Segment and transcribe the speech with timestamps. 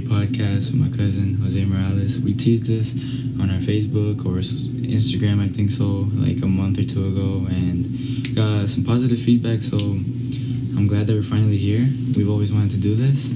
[0.00, 2.20] And I'm bringing y'all J J podcast with my cousin Jose Morales.
[2.20, 2.94] We teased this
[3.40, 8.34] on our Facebook or Instagram, I think so, like a month or two ago, and
[8.34, 9.62] got some positive feedback.
[9.62, 11.86] So I'm glad that we're finally here.
[12.16, 13.30] We've always wanted to do this.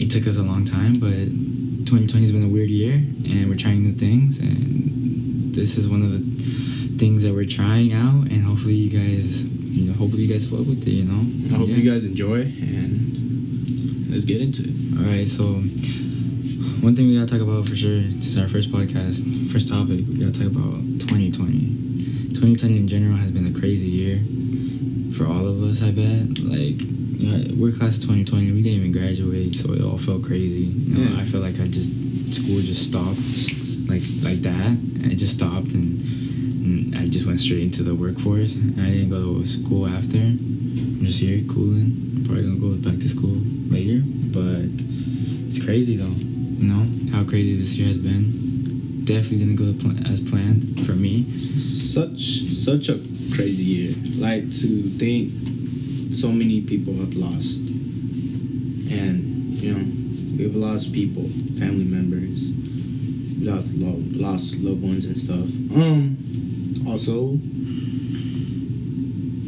[0.00, 1.10] It took us a long time, but
[1.86, 6.02] 2020 has been a weird year, and we're trying new things, and this is one
[6.02, 6.18] of the
[6.98, 10.58] things that we're trying out, and hopefully you guys, you know, hopefully you guys flow
[10.62, 11.20] with it, you know.
[11.54, 11.76] I hope Yeah.
[11.76, 13.13] you guys enjoy and
[14.14, 14.96] let's get into it.
[14.96, 15.42] All right, so
[16.86, 17.98] one thing we gotta talk about for sure.
[18.00, 20.06] This is our first podcast, first topic.
[20.06, 22.30] We gotta talk about 2020.
[22.30, 24.22] 2020 in general has been a crazy year
[25.18, 25.82] for all of us.
[25.82, 26.38] I bet.
[26.38, 28.52] Like, you know, we're class of 2020.
[28.52, 30.70] We didn't even graduate, so it all felt crazy.
[30.70, 31.20] You know, Yeah.
[31.20, 31.90] I felt like I just
[32.32, 33.18] school just stopped,
[33.90, 34.78] like like that.
[35.02, 35.98] And it just stopped, and,
[36.62, 38.54] and I just went straight into the workforce.
[38.54, 40.18] I didn't go to school after.
[40.18, 42.14] I'm just here cooling.
[42.14, 43.42] I'm probably gonna go back to school
[43.74, 44.00] later,
[44.32, 44.70] but
[45.48, 46.14] it's crazy though.
[46.14, 49.04] You know how crazy this year has been.
[49.04, 51.24] Definitely didn't go pl- as planned for me.
[51.58, 52.20] Such
[52.54, 52.98] such a
[53.34, 53.94] crazy year.
[54.16, 57.58] Like to think so many people have lost.
[57.58, 59.84] And you know,
[60.38, 61.24] we've lost people,
[61.58, 62.50] family members.
[63.38, 65.50] We lost lo- lost loved ones and stuff.
[65.76, 66.16] Um
[66.86, 67.38] also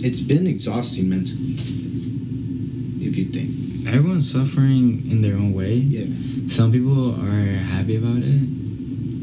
[0.05, 1.55] it's been exhausting mentally.
[3.07, 3.66] If you think.
[3.89, 5.75] Everyone's suffering in their own way.
[5.75, 6.07] Yeah.
[6.49, 8.43] Some people are happy about it.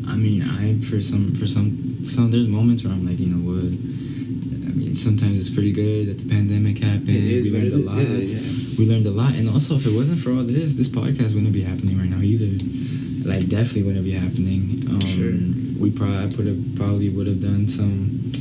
[0.08, 3.44] I mean, I for some for some some there's moments where I'm like, you know
[3.44, 3.64] what?
[3.66, 7.10] I mean, sometimes it's pretty good that the pandemic happened.
[7.10, 7.98] It is we learned a lot.
[7.98, 8.76] Yeah, yeah.
[8.78, 11.54] We learned a lot, and also if it wasn't for all this, this podcast wouldn't
[11.54, 12.50] be happening right now either.
[13.28, 14.84] Like, definitely wouldn't be happening.
[14.90, 15.32] Um, Sure.
[15.80, 18.32] We probably would have probably would have done some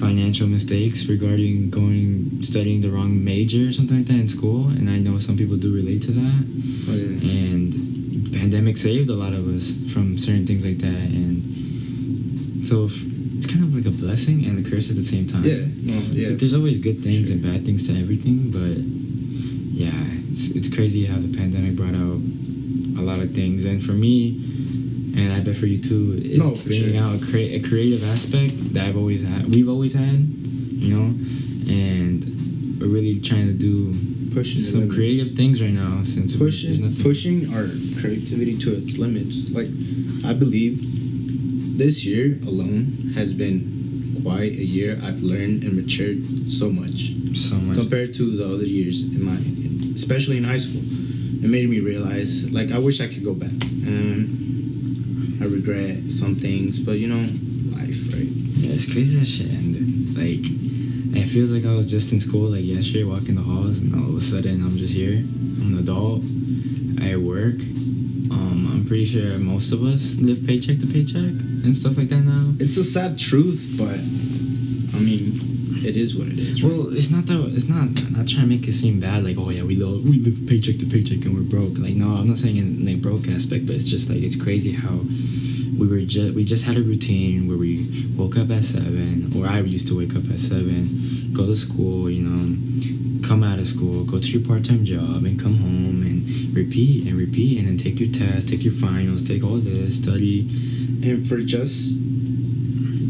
[0.00, 4.88] financial mistakes regarding going studying the wrong major or something like that in school, and
[4.88, 6.38] I know some people do relate to that
[6.88, 7.30] Oh, yeah.
[7.52, 7.70] and
[8.32, 11.34] pandemic saved a lot of us from certain things like that and
[12.68, 12.88] so
[13.36, 15.66] it's kind of like a blessing and a curse at the same time Yeah,
[16.12, 16.28] yeah.
[16.30, 17.36] But there's always good things Sure.
[17.36, 18.76] and bad things to everything but
[19.82, 20.00] yeah
[20.32, 22.18] it's, it's crazy how the pandemic brought out
[23.00, 24.40] a lot of things and for me
[25.16, 27.02] and I bet for you too it's No, bringing sure.
[27.02, 31.06] out a, crea- a creative aspect that I've always had we've always had you know
[31.72, 33.92] and we're really trying to do
[34.34, 37.66] pushing some creative things right now since pushing pushing our
[38.00, 39.50] creativity to its limits.
[39.50, 39.68] Like
[40.24, 40.78] I believe
[41.78, 44.98] this year alone has been quite a year.
[45.02, 49.36] I've learned and matured so much so much compared to the other years in my,
[49.94, 50.82] especially in high school.
[51.44, 53.50] It made me realize like I wish I could go back.
[53.86, 54.39] Um,
[55.50, 57.22] regret some things, but you know,
[57.76, 58.28] life, right?
[58.60, 60.16] Yeah, it's crazy that shit ended.
[60.16, 60.44] Like,
[61.16, 64.10] it feels like I was just in school like yesterday, walking the halls, and all
[64.10, 65.18] of a sudden I'm just here.
[65.18, 66.22] I'm an adult.
[67.02, 67.60] I work.
[68.30, 71.34] Um, I'm pretty sure most of us live paycheck to paycheck
[71.64, 72.42] and stuff like that now.
[72.60, 73.98] It's a sad truth, but
[74.96, 76.62] I mean, it is what it is.
[76.62, 76.72] Right?
[76.72, 77.52] Well, it's not that.
[77.54, 77.88] It's not.
[77.88, 79.24] I'm not trying to make it seem bad.
[79.24, 81.78] Like, oh yeah, we live we live paycheck to paycheck and we're broke.
[81.78, 84.72] Like, no, I'm not saying in the broke aspect, but it's just like it's crazy
[84.72, 85.00] how
[85.80, 89.48] we were just we just had a routine where we woke up at seven, or
[89.48, 93.66] I used to wake up at seven, go to school, you know, come out of
[93.66, 97.66] school, go to your part time job, and come home and repeat and repeat, and
[97.66, 100.40] then take your tests, take your finals, take all this, study.
[101.02, 101.96] and for just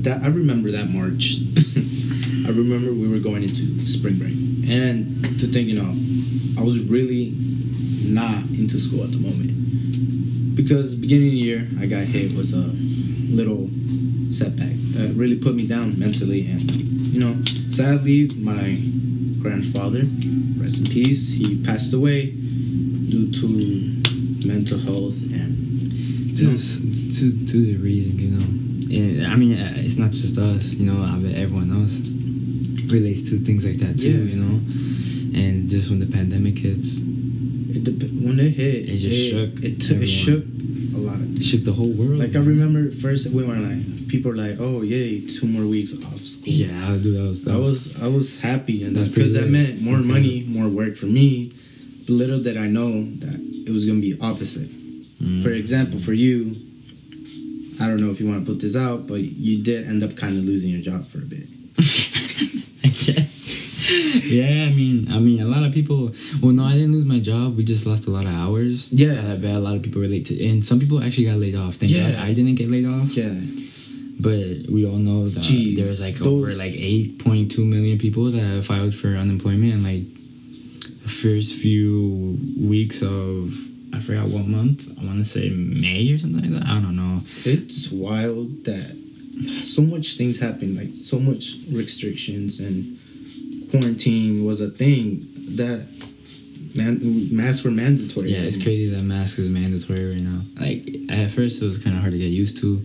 [0.04, 1.42] that i remember that march.
[2.46, 4.32] I remember we were going into spring break.
[4.70, 5.90] And to think you know
[6.60, 7.34] i was really
[8.06, 9.59] not into school at the moment
[10.70, 12.70] because beginning of the year i got hit was a
[13.34, 13.68] little
[14.30, 17.34] setback that really put me down mentally and you know
[17.70, 18.78] sadly my
[19.42, 20.02] grandfather
[20.62, 23.48] rest in peace he passed away due to
[24.46, 25.58] mental health and
[26.38, 26.82] you know, Just
[27.18, 28.46] to to the reason, you know.
[28.96, 31.02] And, I mean, uh, it's not just us, you know.
[31.02, 32.00] I bet everyone else
[32.90, 34.34] relates to things like that too, Yeah.
[34.34, 34.56] you know.
[35.38, 37.02] And just when the pandemic hits,
[37.88, 40.02] It when it hit, It just shook It, t- everyone.
[40.02, 40.44] it shook
[40.94, 42.18] a lot of it shook the whole world.
[42.18, 45.92] Like I remember first we were like people were like, "Oh yay, two more weeks
[46.04, 46.96] off school." Yeah, I.
[46.96, 47.70] That was that I was.
[47.94, 50.06] was I was happy and That's because that meant more Okay.
[50.14, 51.52] money, more work for me.
[52.06, 54.68] But little did I know that it was gonna be opposite.
[55.22, 55.42] Mm.
[55.42, 56.52] For example, for you,
[57.80, 60.16] I don't know if you want to put this out, but you did end up
[60.16, 61.46] kind of losing your job for a bit.
[64.30, 66.12] Yeah, I mean, I mean, a lot of people.
[66.40, 67.56] Well, no, I didn't lose my job.
[67.56, 68.92] We just lost a lot of hours.
[68.92, 69.32] Yeah.
[69.32, 71.74] I bet a lot of people relate to, and some people actually got laid off.
[71.76, 72.12] Thank Yeah.
[72.12, 73.16] God I didn't get laid off.
[73.16, 73.34] Yeah,
[74.20, 78.64] But we all know that Jeez, there's like those- over like 8.2 million people that
[78.64, 80.04] filed for unemployment and like
[81.02, 83.54] the first few weeks of
[83.92, 84.88] I forgot what month.
[85.00, 86.68] I want to say May or something like that.
[86.70, 87.20] I don't know.
[87.44, 88.96] It's wild that
[89.64, 92.98] so much things happen, like so much restrictions and
[93.70, 95.26] quarantine was a thing
[95.56, 95.86] that
[96.74, 98.32] man masks were mandatory.
[98.32, 100.42] Yeah, it's crazy that mask is mandatory right now.
[100.60, 102.84] Like at first, it was kind of hard to get used to.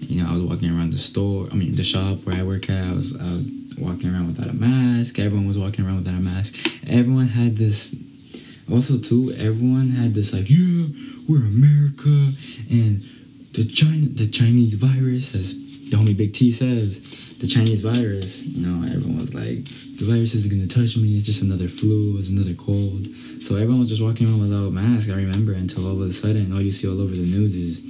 [0.00, 1.48] You know, I was walking around the store.
[1.50, 2.84] I mean, the shop where I work at.
[2.84, 3.46] I was, I was
[3.78, 5.18] walking around without a mask.
[5.18, 6.54] Everyone was walking around without a mask.
[6.86, 7.94] Everyone had this.
[8.70, 10.86] Also, too, everyone had this like, yeah,
[11.26, 12.32] we're America,
[12.70, 13.02] and
[13.54, 15.54] the China, the Chinese virus, as
[15.90, 17.00] the homie Big T says,
[17.38, 18.44] the Chinese virus.
[18.44, 21.14] You know, everyone was like, the virus isn't gonna touch me.
[21.16, 22.18] It's just another flu.
[22.18, 23.06] It's another cold.
[23.42, 25.10] So everyone was just walking around without a mask.
[25.10, 27.80] I remember until all of a sudden, all you see all over the news is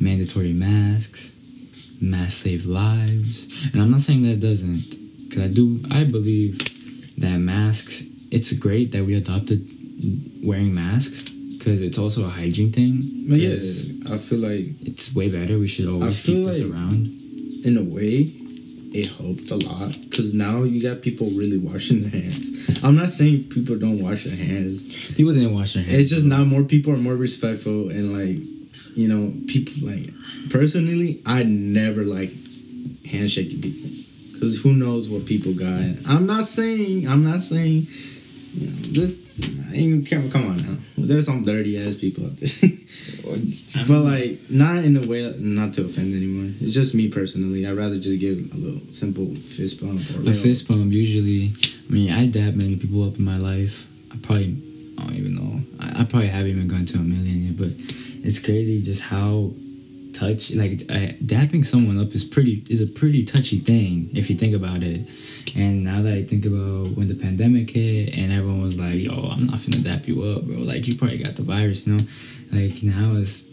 [0.00, 1.34] mandatory masks,
[2.00, 3.46] mask save lives.
[3.72, 5.84] And I'm not saying that it doesn't, because I do.
[5.90, 6.58] I believe
[7.20, 8.04] that masks.
[8.30, 9.68] It's great that we adopted
[10.42, 13.02] wearing masks because it's also a hygiene thing.
[13.28, 13.54] But yeah,
[14.14, 15.58] I feel like it's way better.
[15.58, 17.08] We should always keep this around.
[17.64, 18.30] in a way
[18.92, 22.48] it helped a lot because now you got people really washing their hands.
[22.82, 25.14] I'm not saying people don't wash their hands.
[25.14, 25.98] People didn't wash their hands.
[25.98, 28.44] It's just now more people are more respectful and like,
[28.96, 30.10] you know, people like.
[30.50, 32.30] Personally, I never like
[33.04, 33.90] handshaking people
[34.32, 35.82] because who knows what people got.
[36.06, 37.08] I'm not saying.
[37.08, 37.86] I'm not saying.
[38.54, 39.16] You know, this,
[39.70, 40.76] I ain't, come, come on now.
[40.96, 42.70] There's some dirty ass people out there.
[43.86, 46.56] but like, not in a way not to offend anyone.
[46.60, 47.66] It's just me personally.
[47.66, 51.50] I'd rather just give a little simple fist bump or A little- fist bump usually.
[51.88, 53.86] I mean, I dab many people up in my life.
[54.12, 54.56] I probably,
[54.98, 55.60] I don't even know.
[55.80, 57.70] I, I probably haven't even gone to a million yet, but
[58.24, 59.52] it's crazy just how
[60.14, 64.36] touch like uh, dapping someone up is pretty is a pretty touchy thing if you
[64.36, 65.06] think about it.
[65.56, 69.28] And now that I think about when the pandemic hit and everyone was like, "Yo,
[69.30, 70.56] I'm not finna dap you up, bro.
[70.58, 72.04] Like you probably got the virus," you know.
[72.52, 73.44] Like now it's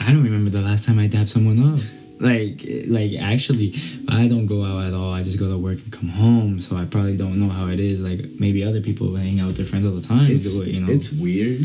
[0.00, 1.80] I don't remember the last time I dapped someone up.
[2.20, 3.74] Like, like actually,
[4.08, 5.12] I don't go out at all.
[5.12, 6.60] I just go to work and come home.
[6.60, 8.00] So I probably don't know how it is.
[8.02, 10.30] Like maybe other people hang out with their friends all the time.
[10.30, 11.60] It's, do it, you know, it's weird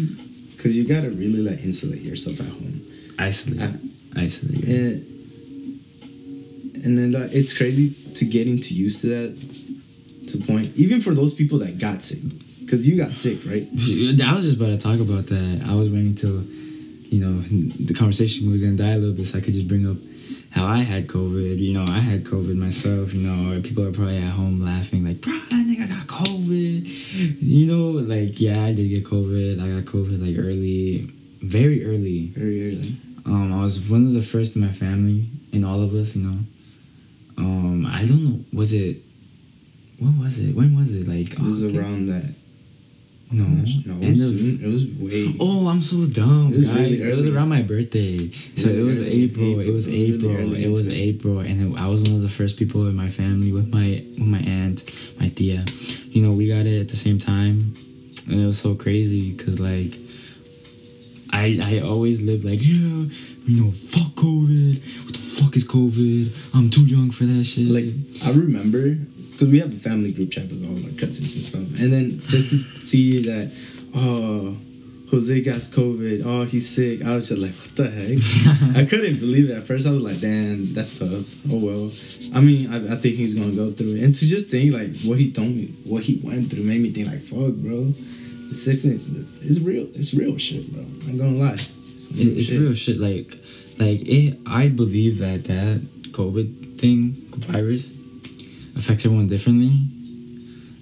[0.55, 2.81] because you gotta really like insulate yourself at home.
[3.19, 4.63] isolate, I- isolate.
[4.67, 5.05] and
[6.83, 11.13] and then like, it's crazy to getting to used to that to point even for
[11.13, 12.19] those people that got sick
[12.61, 13.67] because you got sick right
[14.23, 15.63] I was just about to talk about that.
[15.67, 16.41] I was waiting till,
[17.11, 19.89] you know, the conversation was gonna die a little bit, so I could just bring
[19.89, 19.97] up
[20.51, 21.57] how I had COVID.
[21.59, 23.13] You know, I had COVID myself.
[23.13, 27.65] You know, people are probably at home laughing like, "Bro, that nigga got COVID." You
[27.67, 29.61] know, like yeah, I did get COVID.
[29.61, 31.09] I got COVID like early,
[31.41, 32.27] very early.
[32.27, 32.95] very early
[33.25, 36.15] Um, I was one of the first in my family, in all of us.
[36.15, 36.39] You know,
[37.37, 38.45] um, I don't know.
[38.53, 38.97] Was it?
[39.99, 40.55] What was it?
[40.55, 41.07] When was it?
[41.07, 42.33] Like this is around that
[43.29, 47.01] No, no it was, of it was way Oh, I'm so dumb, It was guys.
[47.01, 49.23] it was around my birthday, so Really it was early.
[49.23, 49.45] April.
[49.59, 49.73] It April.
[49.73, 50.55] was It was really April.
[50.63, 50.87] it was.
[50.93, 54.01] April, and then I was one of the first people in my family with my
[54.17, 54.89] with my aunt,
[55.19, 55.65] my tia.
[56.09, 57.75] You know, we got it at the same time,
[58.27, 59.97] and it was so crazy because like,
[61.31, 63.05] I I always lived like yeah,
[63.45, 65.03] you know, fuck COVID.
[65.03, 66.55] What the fuck is COVID?
[66.55, 67.67] I'm too young for that shit.
[67.67, 67.91] like
[68.25, 68.97] I remember
[69.37, 71.81] because we have a family group chat with all our cousins and stuff.
[71.81, 73.51] And then just to see that
[73.95, 74.57] oh
[75.11, 76.23] Jose got COVID.
[76.25, 77.05] Oh he's sick.
[77.05, 78.75] I was just like what the heck?
[78.81, 79.85] I couldn't believe it at first.
[79.87, 81.27] I was like damn that's tough.
[81.51, 81.91] Oh well.
[82.35, 84.03] I mean I, I think he's gonna go through it.
[84.03, 86.89] And to just think like what he told me what he went through made me
[86.91, 87.93] think like fuck bro.
[88.49, 89.07] The sickness
[89.43, 90.81] is real it's real shit bro.
[90.81, 91.53] I'm gonna lie.
[91.53, 92.59] It's It- it's shit.
[92.61, 92.97] real shit.
[92.99, 93.37] Like,
[93.77, 94.39] like it.
[94.45, 97.87] I believe that that COVID thing, virus,
[98.77, 99.71] affects everyone differently,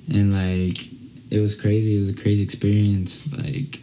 [0.09, 0.89] and like,
[1.31, 1.95] it was crazy.
[1.95, 3.31] It was a crazy experience.
[3.31, 3.79] Like,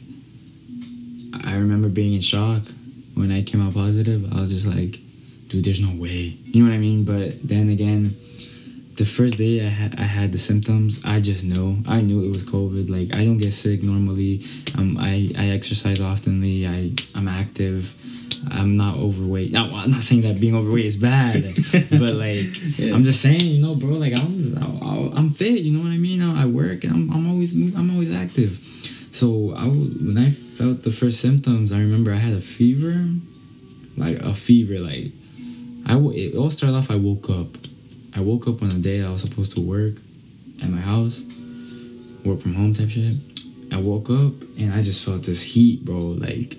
[1.44, 2.62] I remember being in shock
[3.14, 4.32] when I came out positive.
[4.32, 4.98] I was just like,
[5.48, 6.36] dude, there's no way.
[6.44, 7.04] You know what I mean?
[7.04, 8.16] But then again.
[8.94, 12.28] The first day I had I had the symptoms, I just know I knew it
[12.28, 12.90] was COVID.
[12.90, 14.44] Like I don't get sick normally.
[14.76, 16.68] Um, I I exercise oftenly.
[16.68, 17.94] I I'm active.
[18.50, 19.52] I'm not overweight.
[19.52, 22.94] Now, I'm not saying that being overweight is bad, but like Yeah.
[22.94, 23.90] I'm just saying, you know, bro.
[23.90, 25.62] Like I was, I, I, I'm fit.
[25.62, 26.22] You know what I mean?
[26.22, 26.84] I, I work.
[26.84, 28.58] And I'm I'm always I'm always active.
[29.12, 33.08] So I when I felt the first symptoms, I remember I had a fever,
[33.96, 34.78] like a fever.
[34.78, 35.12] Like
[35.86, 36.90] I it all started off.
[36.90, 37.56] I woke up.
[38.14, 39.94] I woke up on a day I was supposed to work
[40.62, 41.22] at my house,
[42.24, 43.16] work from home type shit.
[43.72, 45.98] I woke up and I just felt this heat, bro.
[45.98, 46.58] Like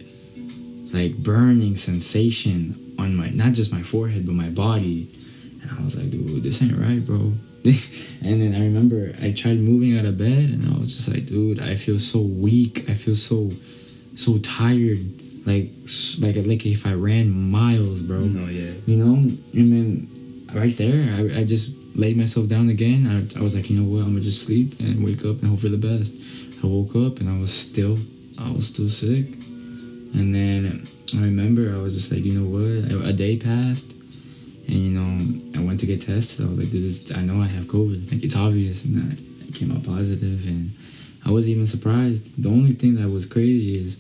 [0.94, 5.10] like burning sensation on my not just my forehead but my body
[5.62, 7.34] and i was like dude this ain't right bro
[7.66, 11.28] and then I remember I tried moving out of bed, and I was just like,
[11.28, 12.90] dude, I feel so weak.
[12.90, 13.54] I feel so,
[14.18, 15.00] so tired.
[15.46, 15.70] Like,
[16.20, 18.20] like, like if I ran miles, bro.
[18.20, 18.74] No, yeah.
[18.86, 23.08] You know, and then right there, I, I just laid myself down again.
[23.08, 25.46] I, I was like, you know what, I'm gonna just sleep and wake up and
[25.46, 26.14] hope for the best.
[26.62, 27.98] I woke up and I was still,
[28.38, 29.28] I was still sick.
[30.14, 33.94] And then I remember I was just like, you know what, a, day passed,
[34.68, 36.46] and you know, I went to get tested.
[36.46, 38.12] I was like, this, I know I have COVID.
[38.12, 40.72] Like it's obvious, and that it came out positive, and
[41.26, 42.42] I wasn't even surprised.
[42.42, 43.98] The only thing that was crazy is.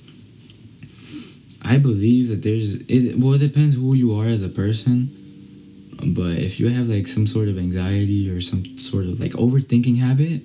[1.66, 3.18] I believe that there's it.
[3.18, 5.10] Well, it depends who you are as a person,
[6.06, 9.98] but if you have like some sort of anxiety or some sort of like overthinking
[9.98, 10.42] habit,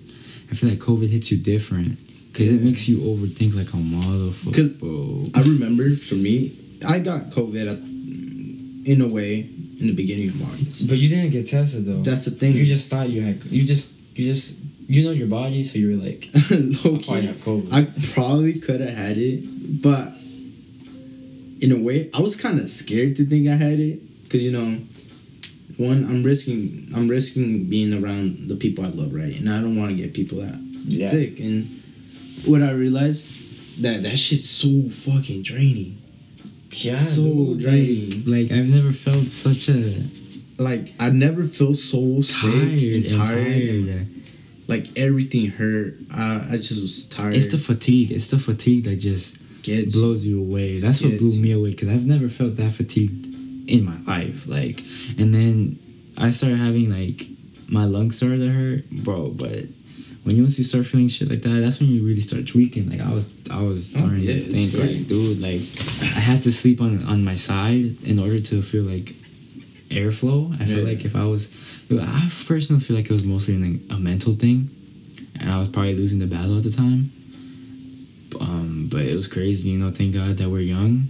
[0.48, 1.98] I feel like COVID hits you different
[2.38, 4.52] because it makes you overthink like a motherfucker.
[4.52, 7.78] Because I remember for me, I got COVID at,
[8.88, 9.40] in a way
[9.80, 10.88] in the beginning of August.
[10.88, 12.02] But you didn't get tested though.
[12.02, 12.54] That's the thing.
[12.54, 13.44] You just thought you had.
[13.46, 13.94] You just.
[14.16, 14.60] You just.
[14.86, 17.72] You know your body, so you were like, Low I probably have COVID.
[17.72, 20.14] I probably could have had it, but
[21.60, 24.50] in a way, I was kind of scared to think I had it because you
[24.52, 24.78] know,
[25.76, 29.38] one, I'm risking, I'm risking being around the people I love, right?
[29.38, 31.10] And I don't want to get people that Yeah.
[31.10, 31.38] sick.
[31.40, 31.77] And
[32.46, 36.00] what I realized that that shit's so fucking draining.
[36.70, 37.22] yeah, so
[37.54, 38.24] dude, draining.
[38.26, 40.02] Like I've never felt such a
[40.58, 43.46] Like I never felt so sick tired and and tired.
[43.46, 44.06] and, tired.
[44.66, 45.94] like everything hurt.
[46.12, 47.34] I, I just was tired.
[47.34, 48.10] It's the fatigue.
[48.10, 50.78] It's the fatigue that just gets blows you away.
[50.80, 53.26] That's what blew me away because I've never felt that fatigued
[53.68, 54.46] in my life.
[54.48, 54.80] Like,
[55.18, 55.78] and then
[56.16, 57.26] I started having like
[57.68, 59.28] my lungs started to hurt, bro.
[59.28, 59.64] But
[60.28, 62.90] when you once you start feeling shit like that, that's when you really start tweaking.
[62.90, 64.98] Like I was, I was Oh, yeah, to think great.
[64.98, 65.62] like, dude, like
[66.02, 69.14] I had to sleep on on my side in order to feel like
[69.88, 70.52] airflow.
[70.60, 71.48] I feel like if I was,
[71.90, 74.68] I personally feel like it was mostly like a mental thing,
[75.40, 77.10] and I was probably losing the battle at the time.
[78.40, 79.88] Um, but it was crazy, you know.
[79.88, 81.08] Thank God that we're young.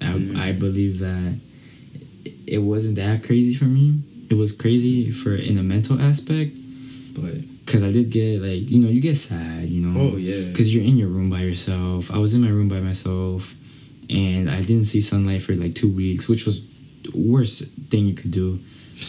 [0.00, 0.36] I, Mhm.
[0.38, 1.34] I believe that
[2.46, 4.00] it wasn't that crazy for me.
[4.30, 6.56] It was crazy for in a mental aspect
[7.14, 7.34] but
[7.68, 10.00] because I did get like you know you get sad, you know.
[10.00, 10.46] oh yeah.
[10.46, 12.10] Because you're in your room by yourself.
[12.10, 13.54] I was in my room by myself,
[14.08, 16.64] and I didn't see sunlight for like two weeks, which was
[17.02, 18.58] the worst thing you could do.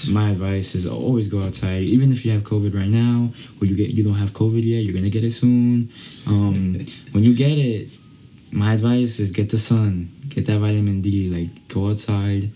[0.10, 3.30] My advice is always go outside, even if you have COVID right now,
[3.62, 4.84] or you get you don't have COVID yet.
[4.84, 5.90] You're gonna get it soon.
[6.28, 7.90] Um, when you get it,
[8.52, 11.30] my advice is get the sun, get that vitamin D.
[11.30, 12.52] Like go outside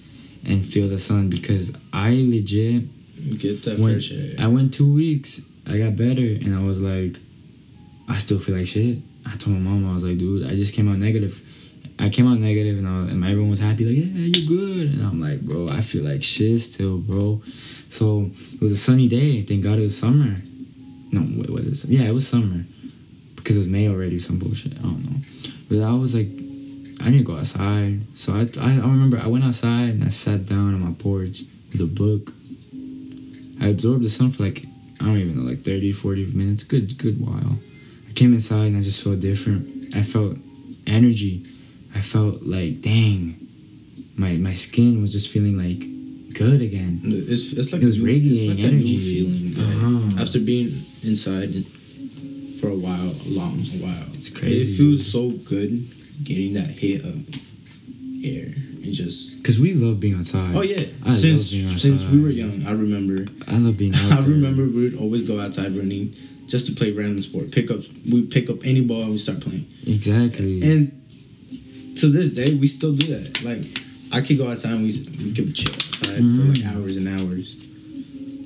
[0.46, 2.84] and feel the sun because I legit
[3.38, 4.36] Get that when fresh air.
[4.38, 7.18] I went two weeks, I got better, and I was like,
[8.10, 8.98] I still feel like shit.
[9.26, 11.40] I told my mom, I was like, dude, I just came out negative.
[12.00, 14.94] I came out negative, and, I was, and everyone was happy, like, yeah, you're good.
[14.94, 17.42] And I'm like, bro, I feel like shit still, bro.
[17.90, 19.42] So it was a sunny day.
[19.42, 20.36] Thank God it was summer.
[21.12, 21.90] No, wait, was it?
[21.90, 22.66] Yeah, it was summer
[23.36, 24.18] because it was May already.
[24.18, 24.74] Some bullshit.
[24.80, 25.20] I don't know.
[25.70, 26.28] But I was like,
[27.02, 28.02] I need to go outside.
[28.18, 31.44] So I, I, I remember I went outside and I sat down on my porch
[31.72, 32.34] with a book.
[33.62, 34.66] I absorbed the sun for like
[35.02, 36.64] I don't even know like 30 40 minutes.
[36.64, 37.58] Good good while.
[38.10, 39.96] I came inside and I just felt different.
[39.96, 40.38] I felt
[40.88, 41.46] energy.
[41.96, 43.40] I felt like dang
[44.16, 45.80] my my skin was just feeling like
[46.34, 47.02] good again.
[47.04, 48.98] It's, it's like It was new, radiating like energy.
[48.98, 50.22] Feeling Uh-huh.
[50.22, 50.72] after being
[51.04, 51.54] inside
[52.60, 54.08] for a while, a long while.
[54.14, 55.72] It's crazy, It feels so good
[56.24, 57.28] getting that hit of
[58.24, 58.54] air
[58.92, 59.38] just.
[59.38, 61.50] because we love being outside Oh yeah, I since
[61.82, 63.26] since we were young, I remember.
[63.48, 66.14] I love being I remember we would always go outside running
[66.48, 67.52] just to play random sport.
[67.52, 67.80] Pick up,
[68.12, 69.66] we pick up any ball and we start playing.
[69.88, 71.00] exactly And
[72.00, 73.44] to this day, we still do that.
[73.44, 73.64] Like
[74.12, 74.92] I could go outside and we
[75.24, 76.58] we could chill outside for Mhm.
[76.58, 77.56] like hours and hours.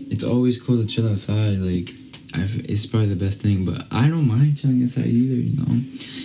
[0.10, 1.58] it's always cool to chill outside.
[1.60, 1.90] Like,
[2.34, 3.66] I've, it's probably the best thing.
[3.66, 5.36] But I don't mind chilling inside either.
[5.36, 5.74] You know,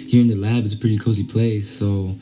[0.07, 2.17] here in the lab it's a pretty cozy place, so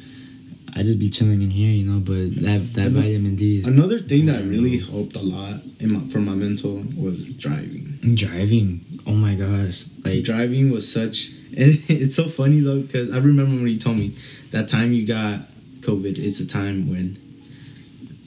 [0.77, 1.73] I just be chilling in here.
[1.73, 5.61] You know, but that that vitamin D is Another thing that really helped a lot
[5.79, 7.99] in my, for my mental was driving.
[8.15, 8.85] driving.
[9.07, 11.31] Oh my gosh, like driving was such.
[11.53, 14.15] It's so funny though because I remember when you told me
[14.53, 15.41] that time you got
[15.81, 16.17] COVID.
[16.19, 17.19] It's a time when,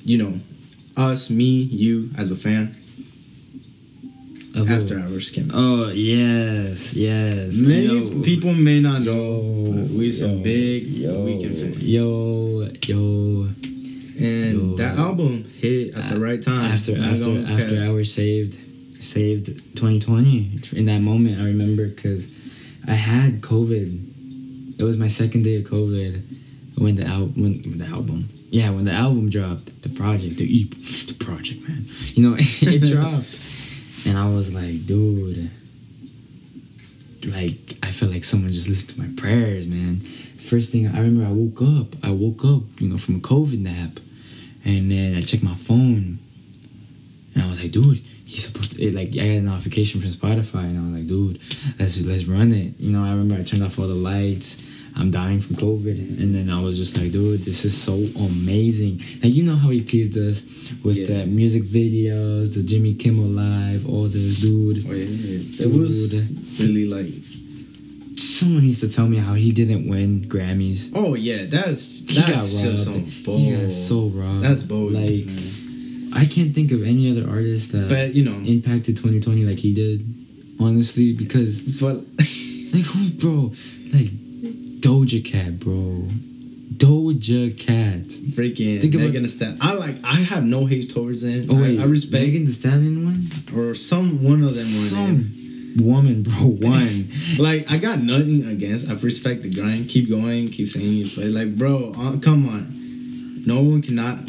[0.03, 0.39] you know,
[0.97, 2.75] us, me, you as a fan,
[4.55, 5.55] after hours came out.
[5.55, 7.59] Oh yes, yes.
[7.61, 8.21] Many Yo.
[8.21, 11.83] people may not know, Yo, but we some yo, big yo, Weeknd fans.
[11.83, 13.49] Yo, yo.
[14.19, 14.75] And Yo.
[14.77, 16.65] that album hit at the right time.
[16.71, 17.87] After after after cap.
[17.89, 18.57] hours saved,
[19.03, 20.59] saved 2020.
[20.73, 22.31] In that moment, I remember because
[22.87, 24.77] I had COVID.
[24.79, 26.21] It was my second day of COVID
[26.77, 28.29] when the al- when, when the album.
[28.51, 30.65] Yeah, when the album dropped, the project, the e-
[31.07, 31.87] the project, man.
[32.13, 33.27] You know, it dropped,
[34.05, 35.49] and I was like, dude,
[37.27, 39.97] like I felt like someone just listened to my prayers, man.
[39.99, 41.95] First thing I remember, I woke up.
[42.03, 43.99] I woke up, you know, from a COVID nap,
[44.65, 46.19] and then I checked my phone,
[47.33, 48.83] and I was like, dude, he's supposed to.
[48.83, 51.39] It, like I got a notification from Spotify, and I was like, dude,
[51.79, 52.79] let's let's run it.
[52.79, 54.69] You know, I remember I turned off all the lights.
[54.95, 59.01] I'm dying from COVID, and then I was just like, dude, this is so amazing.
[59.23, 60.43] And you know how he teased us
[60.83, 61.07] with Yeah.
[61.07, 64.85] the music videos, the Jimmy Kimmel live, all this, dude.
[64.87, 67.11] Oh yeah, it was really like.
[68.15, 70.91] Someone needs to tell me how he didn't win Grammys.
[70.93, 73.39] Oh yeah, that's that's just some bull.
[73.39, 74.43] He got so robbed.
[74.43, 76.11] That's bogus, Like man.
[76.15, 79.73] I can't think of any other artist that But you know, impacted 2020 like he
[79.73, 80.05] did.
[80.59, 82.05] Honestly, because but
[82.71, 83.51] like who, bro?
[83.91, 84.11] Like
[84.83, 86.07] Doja Cat, bro.
[86.75, 88.07] Doja Cat.
[88.35, 89.57] freaking Think about- Megan Thee Stallion.
[89.61, 89.95] I like.
[90.03, 91.45] I have no hate towards them.
[91.49, 93.21] Oh wait, I, I respect Megan Thee Stallion one.
[93.55, 94.65] or some one of them.
[94.65, 95.31] One Some
[95.77, 96.33] woman, bro.
[96.69, 97.07] One.
[97.39, 98.89] like I got nothing against.
[98.89, 99.87] I respect the grind.
[99.89, 100.49] Keep going.
[100.49, 101.09] Keep saying it.
[101.15, 102.67] But like, bro, uh, come on.
[103.45, 104.19] No one cannot.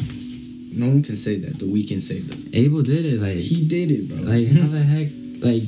[0.71, 1.59] No one can say that.
[1.59, 2.37] The we can say that.
[2.55, 3.21] Abel did it.
[3.21, 4.17] Like He did it, bro.
[4.31, 5.09] Like how the heck?
[5.41, 5.63] Like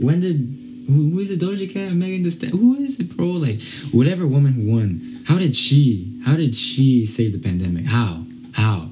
[0.00, 0.38] when did
[0.86, 1.40] who, who is it?
[1.40, 2.58] Doja Cat, Megan Thee Stallion?
[2.58, 3.26] Who is it, bro?
[3.26, 3.60] Like
[3.92, 5.22] whatever woman who won.
[5.26, 6.12] How did she?
[6.24, 7.84] How did she save the pandemic?
[7.86, 8.24] How?
[8.52, 8.88] How?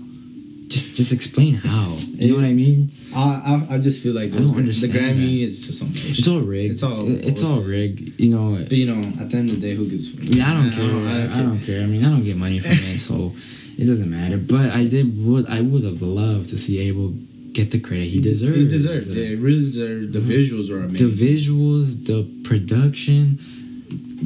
[0.69, 1.97] Just just explain how.
[2.17, 2.91] You know what I mean?
[3.15, 6.19] I, I I just feel like I don't gra- the Grammy is just some bullshit.
[6.19, 6.73] It's all rigged.
[6.75, 8.21] It's all It- it's all rigged.
[8.21, 8.57] You know.
[8.57, 10.11] But you know, at the end of the day, who gives?
[10.11, 10.21] fuck?
[10.25, 10.85] Yeah, I don't care.
[11.09, 11.81] I I don't, care.
[11.83, 13.33] I mean, I don't get money from it, so
[13.79, 14.37] it doesn't matter.
[14.37, 17.15] But I did would I would have loved to see Abel
[17.59, 18.57] get the credit he deserves.
[18.57, 19.09] He deserves.
[19.09, 20.13] Yeah, it really deserves.
[20.13, 20.31] The mm-hmm.
[20.31, 21.09] visuals are amazing.
[21.09, 23.39] The visuals, the production,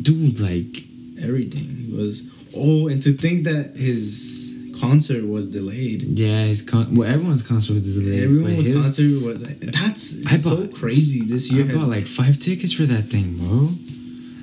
[0.00, 0.84] dude, like
[1.22, 2.22] Everything He was.
[2.56, 6.02] Oh, and to think that his concert was delayed.
[6.02, 8.24] Yeah, his con- well, everyone's concert was delayed.
[8.24, 9.42] Everyone but was his- concert was.
[9.42, 11.20] That's I so bought- crazy.
[11.24, 13.70] This year I has bought like five tickets for that thing, bro.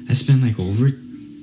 [0.09, 0.87] I spent like over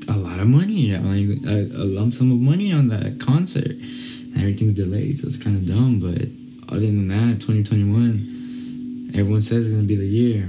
[0.08, 3.72] a lot of money, like a, a lump sum of money on that concert.
[3.72, 6.00] And everything's delayed, so it's kind of dumb.
[6.00, 6.28] But
[6.68, 10.48] other than that, 2021, everyone says it's gonna be the year.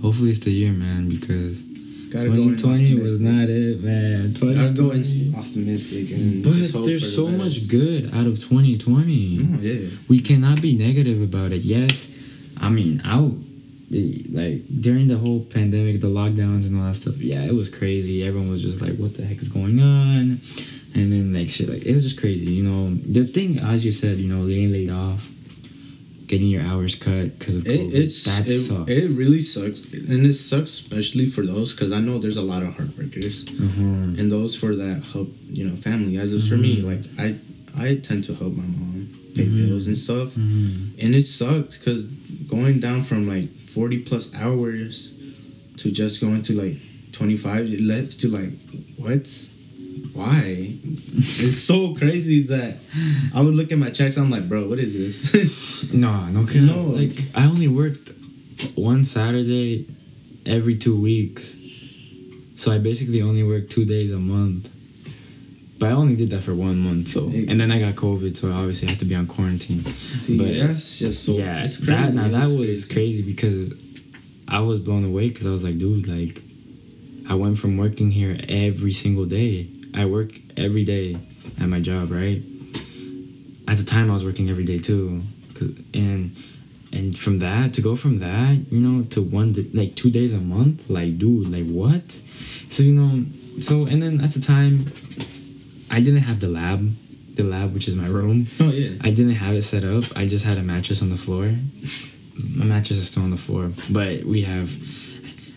[0.00, 1.62] Hopefully, it's the year, man, because
[2.10, 4.32] gotta go 2020 was not it, man.
[4.32, 9.58] Gotta go in optimistic and But there's so the much good out of 2020 Oh
[9.60, 9.88] yeah.
[10.08, 11.62] we cannot be negative about it.
[11.62, 12.10] Yes,
[12.58, 13.34] I mean, out
[13.92, 17.18] like during the whole pandemic, the lockdowns and all that stuff.
[17.18, 18.24] Yeah, it was crazy.
[18.24, 20.40] Everyone was just like, "What the heck is going on?"
[20.94, 22.52] And then like shit, like it was just crazy.
[22.52, 25.30] You know, the thing as you said, you know, getting laid off,
[26.32, 28.90] getting your hours cut because of It, it's that it, sucks.
[28.90, 32.62] it really sucks, and it sucks especially for those because I know there's a lot
[32.62, 34.18] of heartbreakers, Mhm.
[34.18, 36.16] and those for that help you know family.
[36.16, 36.84] As is for me, Mhm.
[36.90, 37.28] like I
[37.86, 39.56] I tend to help my mom pay Mhm.
[39.58, 40.30] bills and stuff,
[41.04, 42.02] and it sucks because
[42.48, 45.10] going down from like 40 plus hours
[45.80, 46.78] to just going to like
[47.12, 48.52] 25 it left to like
[48.96, 49.24] what
[50.12, 50.74] why
[51.14, 52.76] it's so crazy that
[53.34, 56.66] i would look at my checks i'm like bro what is this No, no kidding.
[56.66, 56.82] No.
[56.82, 58.12] Like I only worked
[58.76, 59.86] one Saturday
[60.46, 61.56] every two weeks,
[62.54, 64.68] so I basically only worked two days a month.
[65.78, 68.50] But I only did that for one month though, and then I got COVID, so
[68.50, 69.84] I obviously had to be on quarantine.
[69.84, 73.74] see But- that's just so yeah, it's that now that was crazy because
[74.48, 76.40] I was blown away because I was like, dude, like
[77.28, 79.66] I went from working here every single day.
[79.94, 81.18] I work every day
[81.60, 82.42] at my job, right?
[83.68, 85.22] At the time, I was working every day too,
[85.54, 86.32] 'cause- and
[86.94, 90.38] and from that to go from that, you know, to one like two days a
[90.40, 92.20] month, like dude, like what?
[92.68, 93.24] So you know,
[93.60, 94.86] so and then at the time,
[95.90, 96.94] I didn't have the lab,
[97.34, 98.46] the lab which is my room.
[98.60, 100.04] oh yeah I didn't have it set up.
[100.16, 101.54] I just had a mattress on the floor.
[102.56, 104.68] My mattress is still on the floor, but we have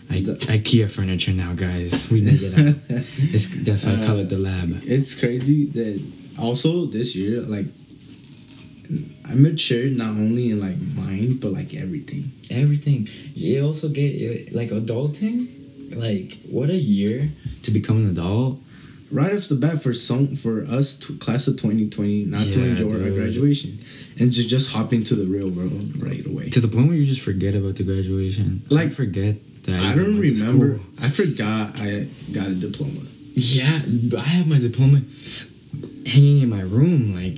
[0.08, 2.08] I, IKEA furniture now, guys.
[2.10, 2.76] We made it out.
[3.34, 4.70] It's, that's why I call it the lab.
[4.72, 6.00] Uh, it's crazy that
[6.38, 7.66] also this year like
[9.24, 13.08] i matured not only in like mind but like everything Everything.
[13.34, 15.48] You also get uh, like adulting.
[15.96, 17.30] Like what a year
[17.64, 18.60] to become an adult.
[19.10, 22.66] right off the bat for some for us to class of 2020 not to Yeah,
[22.70, 23.14] enjoy our dude.
[23.14, 23.80] graduation
[24.20, 27.04] and to just hop into the real world right away To the point where you
[27.04, 28.62] just forget about the graduation.
[28.70, 29.34] Like, I forget
[29.66, 29.80] that.
[29.80, 33.00] i even don't remember i forgot i got a diploma
[33.38, 33.82] Yeah,
[34.16, 35.02] I have my diploma
[36.06, 37.12] hanging in my room.
[37.14, 37.36] Like,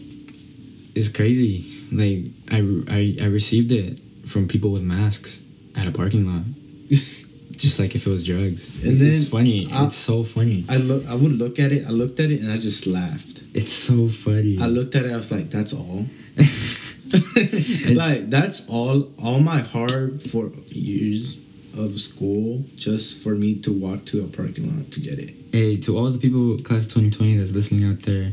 [0.94, 1.66] it's crazy.
[1.90, 2.20] Like,
[2.56, 3.98] I, I, I received it
[4.30, 5.42] from people with masks
[5.74, 6.44] at a parking lot.
[7.56, 8.70] Just like if it was drugs.
[8.84, 9.66] And it's then funny.
[9.72, 10.64] I- it's so funny.
[10.68, 13.42] i look i would look at it i looked at it and i just laughed
[13.60, 14.54] It's so funny.
[14.62, 16.06] i looked at it i was like that's all
[18.02, 21.38] like that's all all my hard for years
[21.76, 25.34] of school just for me to walk to a parking lot to get it.
[25.52, 28.32] Hey, to all the people class 2020 that's listening out there,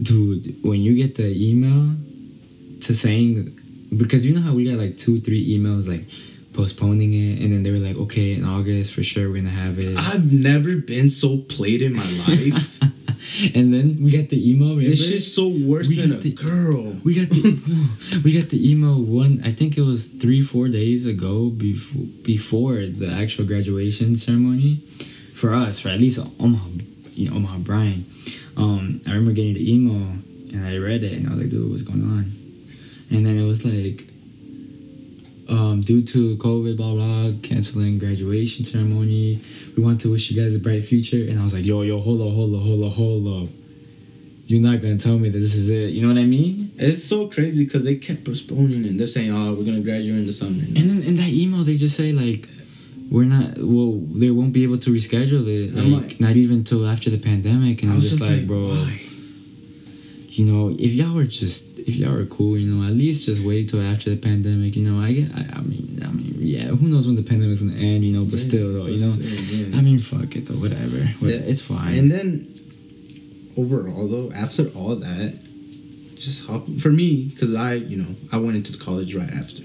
[0.00, 1.96] dude, when you get the email
[2.80, 3.58] to saying,
[3.96, 6.04] because you know how we got like two, three emails like
[6.52, 9.78] postponing it, and then they were like, okay, in August for sure we're gonna have
[9.78, 9.96] it.
[9.98, 12.80] I've never been so played in my life.
[13.54, 14.70] And then we got the email.
[14.76, 14.90] Remember?
[14.92, 16.96] It's just so worse We than got a the- girl.
[17.04, 19.40] We got the we got the email one.
[19.44, 24.76] I think it was three four days ago before before the actual graduation ceremony,
[25.34, 26.68] for us, for at least Omaha,
[27.14, 28.04] you know Omaha Bryan.
[28.56, 30.18] Um, I remember getting the email
[30.52, 32.32] and I read it and I was like, dude, what's going on?
[33.10, 34.06] And then it was like,
[35.48, 39.40] um, due to COVID, blah blah, canceling graduation ceremony.
[39.76, 41.28] We want to wish you guys a bright future.
[41.28, 43.48] And I was like, yo yo, hold up, hold up, hold up, hold up.
[44.46, 45.90] You're not gonna tell me that this is it.
[45.90, 46.70] You know what I mean?
[46.76, 50.26] It's so crazy because they kept postponing and they're saying, "Oh, we're gonna graduate in
[50.26, 52.46] the summer." And then in that email, they just say like,
[53.10, 53.58] we're not.
[53.58, 55.74] Well, they won't be able to reschedule it.
[55.74, 57.82] Like, like- not even till after the pandemic.
[57.82, 59.00] And I'm just like, bro, why?
[60.28, 63.42] you know, if y'all were just, if y'all are cool, you know, at least just
[63.42, 64.74] wait till after the pandemic.
[64.76, 65.30] You know, I get.
[65.34, 66.66] I, I mean, I mean, yeah.
[66.68, 68.04] Who knows when the pandemic's gonna end?
[68.04, 69.12] You know, but Yeah, still, though, you know.
[69.12, 69.76] still, yeah.
[69.78, 70.54] I mean, fuck it though.
[70.54, 70.98] Whatever.
[71.20, 71.36] What- Yeah.
[71.38, 71.94] It's fine.
[71.98, 72.48] And then
[73.56, 75.34] overall, though, after all that,
[76.16, 79.62] just hop for me because I, you know, I went into college right after.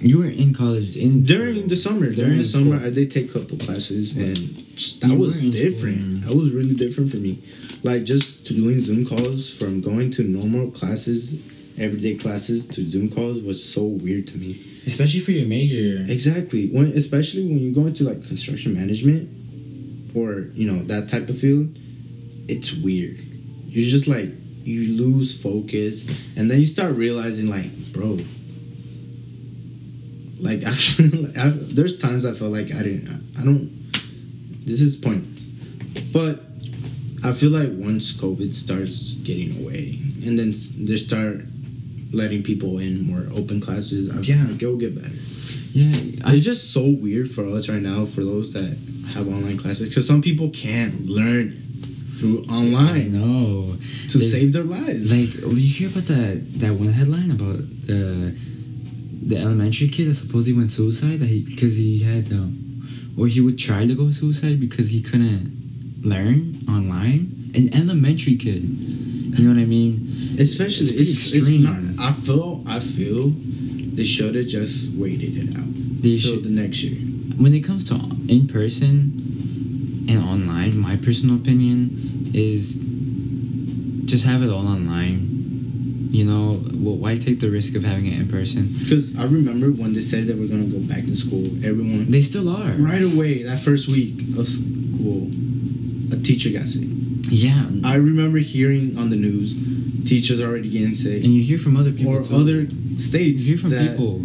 [0.00, 2.86] you were in college in During the summer, during, During the summer, school.
[2.86, 6.24] I did take a couple classes, and that was in school, different.
[6.26, 7.38] That was really different for me.
[7.82, 11.40] Like just to doing Zoom calls from going to normal classes,
[11.78, 14.62] everyday classes to Zoom calls was so weird to me.
[14.86, 16.04] especially for your major.
[16.10, 16.68] Exactly.
[16.68, 19.28] When especially when you go into like construction management
[20.16, 21.76] or, you know, that type of field,
[22.48, 23.20] it's weird.
[23.66, 24.30] You're just like
[24.64, 28.18] you lose focus and then you start realizing like, bro,
[30.38, 33.08] like I feel like I, there's times I feel like I didn't
[33.38, 33.70] I don't
[34.64, 35.40] this is pointless.
[36.12, 36.42] But
[37.28, 41.44] I feel like once COVID starts getting away and then they start
[42.12, 44.46] letting people in more open classes, I Yeah.
[44.50, 45.10] like it'll get better.
[45.72, 45.92] Yeah,
[46.24, 48.76] I It's just so weird for us right now, for those that
[49.14, 51.56] have online classes, because some people can't learn
[52.16, 53.76] through online know.
[54.08, 55.10] to There's- save their lives.
[55.14, 58.32] Like, did you hear about that that one headline about the
[59.26, 62.56] the elementary kid that supposedly went suicide that he because he had um,
[63.16, 65.52] or he would try to go suicide because he couldn't
[66.06, 67.50] learn online.
[67.54, 70.36] An elementary kid, you know what I mean?
[70.38, 71.78] Especially, It's it's, it's, not.
[71.98, 73.32] I feel, I feel,
[73.96, 76.96] they should have just waited it out They should the next year.
[77.36, 77.94] when it comes to
[78.28, 82.76] in person and online, my personal opinion is
[84.04, 85.32] just have it all online.
[86.12, 88.68] You know, well, why take the risk of having it in person?
[88.78, 92.20] Because I remember when they said that we're gonna go back to school, everyone They
[92.22, 92.72] still are.
[92.78, 95.30] right away that first week of school,
[96.12, 96.86] a teacher got sick.
[97.30, 97.66] Yeah.
[97.84, 99.52] I remember hearing on the news,
[100.08, 102.34] teachers already getting sick, and you hear from other people or too.
[102.34, 102.66] other
[102.96, 103.44] states.
[103.44, 104.24] You hear from that people.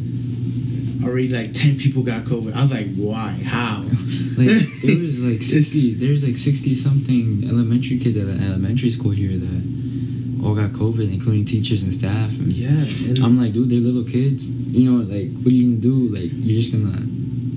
[1.03, 2.53] already like ten people got COVID.
[2.53, 3.31] I was like, why?
[3.43, 3.85] How?
[4.31, 4.47] Like
[4.81, 5.93] there was like sixty.
[5.93, 11.11] There's like sixty something elementary kids at an elementary school here that all got COVID,
[11.13, 12.31] including teachers and staff.
[12.39, 12.69] And Yeah,
[13.09, 14.49] and I'm like, dude, they're little kids.
[14.49, 16.15] You know, like, what are you gonna do?
[16.15, 16.97] Like, you're just gonna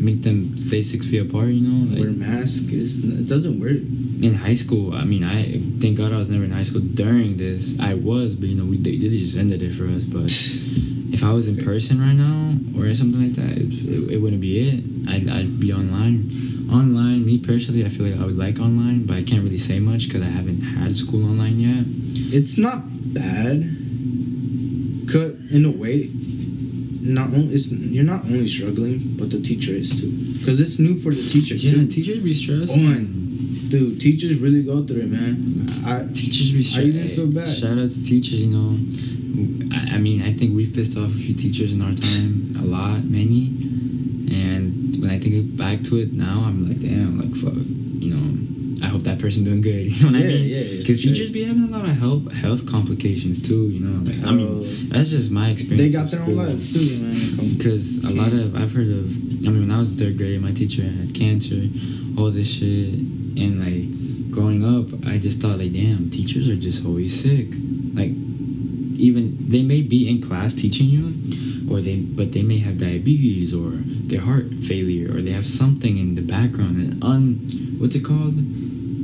[0.04, 1.48] make them stay six feet apart.
[1.48, 3.80] You know, wear like mask is it doesn't work.
[4.22, 4.94] in high school.
[4.94, 7.78] I mean, I thank God I was never in high school during this.
[7.80, 10.04] I was, but you know, we they, they just ended it for us.
[10.04, 10.30] But
[11.14, 14.40] if I was in person right now or something like that, it, it, it wouldn't
[14.40, 14.84] be it.
[15.08, 16.30] I'd, I'd be online.
[16.72, 19.78] Online, me personally, I feel like I would like online, but I can't really say
[19.78, 21.84] much because I haven't had school online yet.
[22.32, 22.82] It's not
[23.14, 23.76] bad.
[25.12, 26.10] Cut in a way.
[27.06, 30.10] Not only it's you're not only struggling, but the teacher is too.
[30.38, 31.86] Because it's new for the teacher Yeah, too.
[31.86, 32.72] teachers be stressed.
[32.76, 33.20] On.
[33.68, 35.66] Dude, teachers really go through it, man.
[35.84, 36.86] I Teachers be I stressed.
[36.88, 37.48] even feel bad.
[37.48, 38.78] Shout out to teachers, you know.
[39.74, 42.64] I, I mean, I think we've pissed off a few teachers in our time, a
[42.64, 43.46] lot, many.
[44.30, 48.84] And when I think back to it now, I'm like, damn, like, fuck, you know,
[48.86, 49.86] I hope that person doing good.
[49.94, 50.48] You know what I mean?
[50.48, 51.12] yeah, yeah, Because sure.
[51.12, 53.68] teachers be having a lot of health health complications too.
[53.70, 55.92] You know, like I mean, that's just my experience.
[55.94, 57.56] they got their own lives too, man.
[57.56, 59.04] Because a lot of I've heard of.
[59.46, 61.68] I mean, when I was in third grade, my teacher had cancer,
[62.18, 62.94] all this shit,
[63.42, 67.48] and like growing up, I just thought like, damn, teachers are just always sick.
[67.94, 68.10] Like,
[68.96, 71.12] even they may be in class teaching you,
[71.70, 73.72] or they but they may have diabetes or
[74.10, 77.46] their heart failure or they have something in the background and un
[77.78, 78.34] what's it called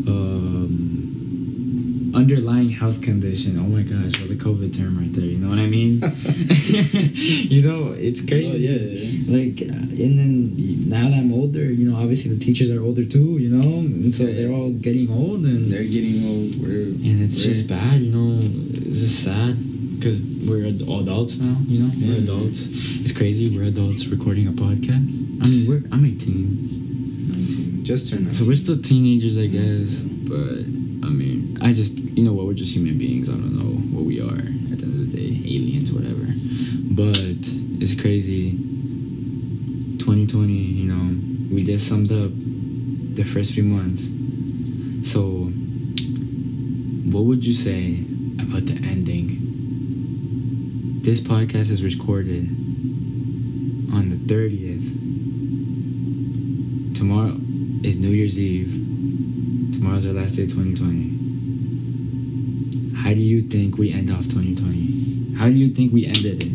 [0.08, 3.56] um underlying health condition.
[3.58, 5.24] Oh my gosh, what the COVID term right there.
[5.24, 6.00] You know what I mean?
[7.54, 8.50] you know, it's crazy.
[8.50, 9.38] Oh, yeah.
[9.38, 10.54] Like, uh, and then
[10.88, 13.38] now that I'm older, you know, obviously the teachers are older too.
[13.38, 16.56] You know, and so Yeah, they're all getting old, and They're getting old.
[16.60, 18.00] We're and it's we're- just bad.
[18.00, 19.56] You know, it's just sad
[19.98, 21.56] because we're ad- adults now.
[21.68, 22.66] You know, we're adults.
[23.00, 23.48] It's crazy.
[23.56, 25.06] We're adults recording a podcast.
[25.42, 26.79] I mean, we're I'm 18.
[27.90, 27.96] 19.
[27.96, 28.32] Just turned 19.
[28.32, 30.00] So we're still teenagers, I guess.
[30.00, 30.64] But
[31.06, 32.46] I mean, I just you know what?
[32.46, 33.28] We're just human beings.
[33.28, 34.38] I don't know what we are
[34.72, 36.26] at the end of the day, aliens, whatever.
[36.92, 37.50] But
[37.82, 38.52] it's crazy.
[39.98, 42.30] 2020, you know, we just summed up
[43.14, 44.10] the first few months.
[45.08, 45.50] So,
[47.12, 48.04] what would you say
[48.38, 49.38] about the ending?
[51.02, 52.48] This podcast is recorded
[53.92, 54.98] on the 30th.
[56.96, 57.40] Tomorrow
[57.82, 58.70] is New Year's Eve.
[59.72, 62.94] Tomorrow's our last day of 2020.
[62.96, 65.34] How do you think we end off 2020?
[65.36, 66.50] How do you think we ended it?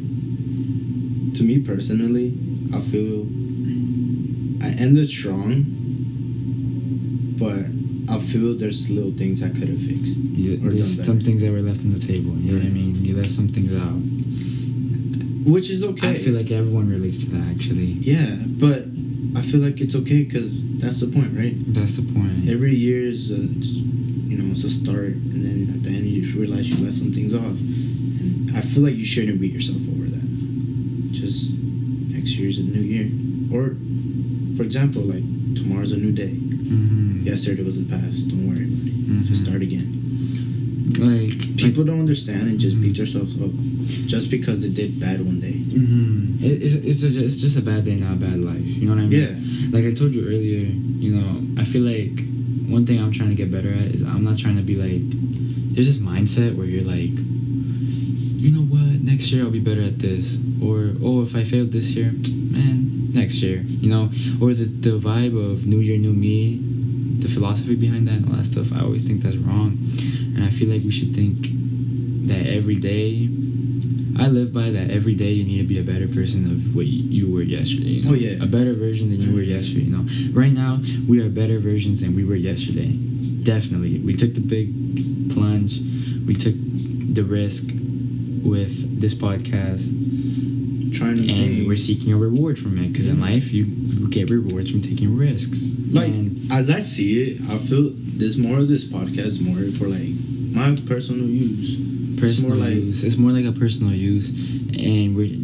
[1.36, 2.34] to me personally,
[2.74, 3.24] I feel
[4.64, 5.66] I ended strong,
[7.38, 7.66] but
[8.14, 10.18] I feel there's little things I could have fixed.
[10.18, 12.34] You, Or there's some things that were left on the table.
[12.36, 13.04] You know what I mean?
[13.04, 14.00] You left some things out.
[15.52, 16.12] Which is okay.
[16.12, 17.52] I feel like everyone relates to that.
[17.52, 18.86] Actually, yeah, but
[19.36, 21.56] I feel like it's okay because that's the point, right?
[21.74, 22.48] that's the point.
[22.50, 26.22] Every year is, a, you know, it's a start, and then at the end you
[26.24, 29.82] just realize you left some things off, and I feel like you shouldn't beat yourself
[29.90, 31.12] over that.
[31.12, 33.12] Just next year's a new year,
[33.52, 33.76] or
[34.56, 35.24] for example, like
[35.56, 36.32] tomorrow's a new day.
[36.32, 37.26] Mhm.
[37.26, 38.28] Yesterday was the past.
[38.30, 39.28] Don't worry about it.
[39.28, 39.86] Just start again.
[40.98, 41.45] Like
[41.76, 43.52] People don't understand and just beat themselves up
[44.08, 45.60] just because they did bad one day.
[45.60, 48.64] hmm It, it's it's, a, it's just a bad day, not a bad life.
[48.64, 49.20] You know what I mean?
[49.20, 49.76] Yeah.
[49.76, 50.72] Like I told you earlier,
[51.04, 52.16] you know, I feel like
[52.72, 55.04] one thing I'm trying to get better at is I'm not trying to be like.
[55.76, 60.00] There's this mindset where you're like, you know what, next year I'll be better at
[60.00, 62.14] this, or oh, if I failed this year,
[62.56, 64.06] man, next year, you know,
[64.40, 66.62] or the the vibe of New Year, New Me,
[67.20, 68.72] the philosophy behind that and all that stuff.
[68.72, 69.76] I always think that's wrong,
[70.36, 71.36] and I feel like we should think
[72.28, 73.30] that every day.
[74.18, 76.86] I live by that every day you need to be a better person of what
[76.88, 78.00] you were yesterday.
[78.00, 78.12] You know?
[78.12, 78.44] Oh, yeah.
[78.44, 80.06] A better version than you were yesterday, you know.
[80.32, 82.92] Right now, we are better versions than we were yesterday.
[83.44, 84.00] Definitely.
[84.00, 85.80] We took the big plunge.
[86.26, 87.66] We took the risk
[88.44, 89.92] with this podcast
[90.96, 94.30] Trying to and we're seeking a reward from it because in life you, you get
[94.30, 95.68] rewards from taking risks.
[95.92, 99.90] like and as I see it, I feel there's more of this podcast more for
[99.90, 100.16] like
[100.56, 101.85] my personal use.
[102.18, 103.04] Personal more like- use.
[103.04, 105.38] It's more like a personal use, and we're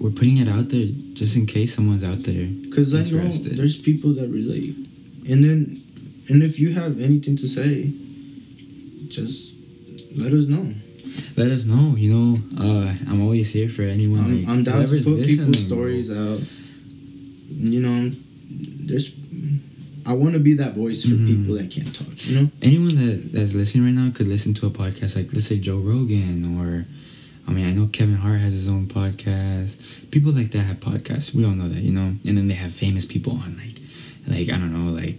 [0.00, 2.46] we're putting it out there just in case someone's out there.
[2.46, 4.76] Because I know there's people that relate,
[5.28, 5.82] and then
[6.28, 7.92] and if you have anything to say,
[9.08, 9.54] just
[10.16, 10.74] let us know.
[11.36, 11.96] Let us know.
[11.96, 14.20] You know, uh, I'm always here for anyone.
[14.20, 16.40] I'm, like, I'm down to put people's stories out.
[17.50, 18.10] You know,
[18.50, 19.12] there's.
[20.06, 21.26] I want to be that voice for Mhm.
[21.26, 22.26] people that can't talk.
[22.26, 22.50] You know.
[22.62, 25.78] anyone that that's listening right now could listen to a podcast like let's say Joe
[25.78, 26.86] Rogan or
[27.48, 29.76] I mean I know Kevin Hart has his own podcast.
[30.10, 31.34] People like that have podcasts.
[31.34, 32.16] We all know that, you know.
[32.24, 33.76] And then they have famous people on like
[34.26, 35.18] like I don't know, like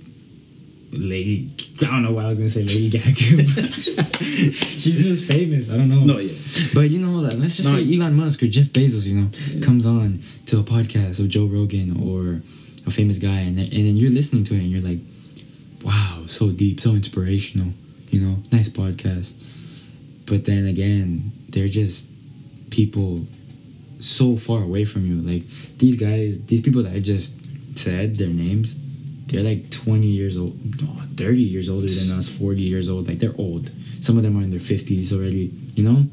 [0.91, 1.49] Lady
[1.81, 3.43] I don't know why I was gonna say Lady Gaga.
[3.95, 4.15] but
[4.81, 5.69] She's just famous.
[5.69, 6.03] I don't know.
[6.05, 6.31] No, yeah.
[6.73, 7.77] But you know, let's just No.
[7.77, 9.59] say Elon Musk or Jeff Bezos, you know, Yeah.
[9.61, 12.41] comes on to a podcast of Joe Rogan or
[12.85, 14.99] a famous guy, and then, and then you're listening to it, and you're like,
[15.83, 17.73] wow, so deep, so inspirational,
[18.09, 19.33] you know, nice podcast.
[20.25, 22.07] But then again, they're just
[22.71, 23.25] people
[23.99, 25.21] so far away from you.
[25.21, 25.43] Like
[25.77, 27.39] these guys, these people that I just
[27.77, 28.75] said their names,
[29.27, 33.07] they're like 20 years old, no, 30 years older than us, 40 years old.
[33.07, 33.71] Like they're old.
[33.99, 36.05] Some of them are in their 50s already, you know?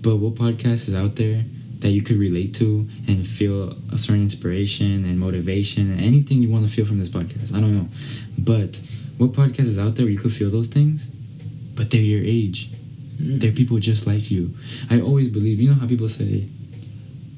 [0.00, 1.44] But what podcast is out there
[1.84, 6.48] that you could relate to and feel a certain inspiration and motivation and anything you
[6.48, 7.54] want to feel from this podcast?
[7.54, 7.88] I don't know.
[8.38, 8.80] But
[9.18, 11.08] what podcast is out there where you could feel those things,
[11.74, 12.70] but they're your age?
[13.20, 13.38] Mm.
[13.38, 14.54] They're people just like you.
[14.88, 16.48] I always believe, you know how people say,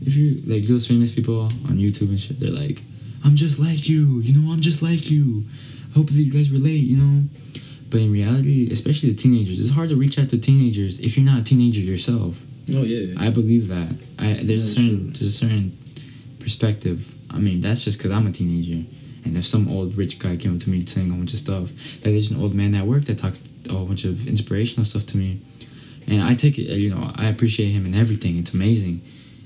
[0.01, 2.83] if you like those famous people on YouTube and shit, they're like,
[3.25, 5.45] I'm just like you, you know, I'm just like you.
[5.91, 7.29] I hope that you guys relate, you know.
[7.91, 11.27] But in reality, especially the teenagers, it's hard to reach out to teenagers if you're
[11.27, 12.39] not a teenager yourself.
[12.75, 13.15] Oh yeah.
[13.19, 13.97] I believe that.
[14.19, 15.79] I there's a certain there's a certain
[16.41, 17.13] perspective.
[17.31, 18.89] I mean, that's just because I'm a teenager.
[19.25, 21.71] And if some old rich guy came up to me saying a bunch of stuff,
[21.97, 25.05] like there's an old man at work that talks a whole bunch of inspirational stuff
[25.07, 25.41] to me,
[26.07, 26.63] and I take it.
[26.63, 28.39] You know, I appreciate him and everything.
[28.39, 29.03] It's amazing.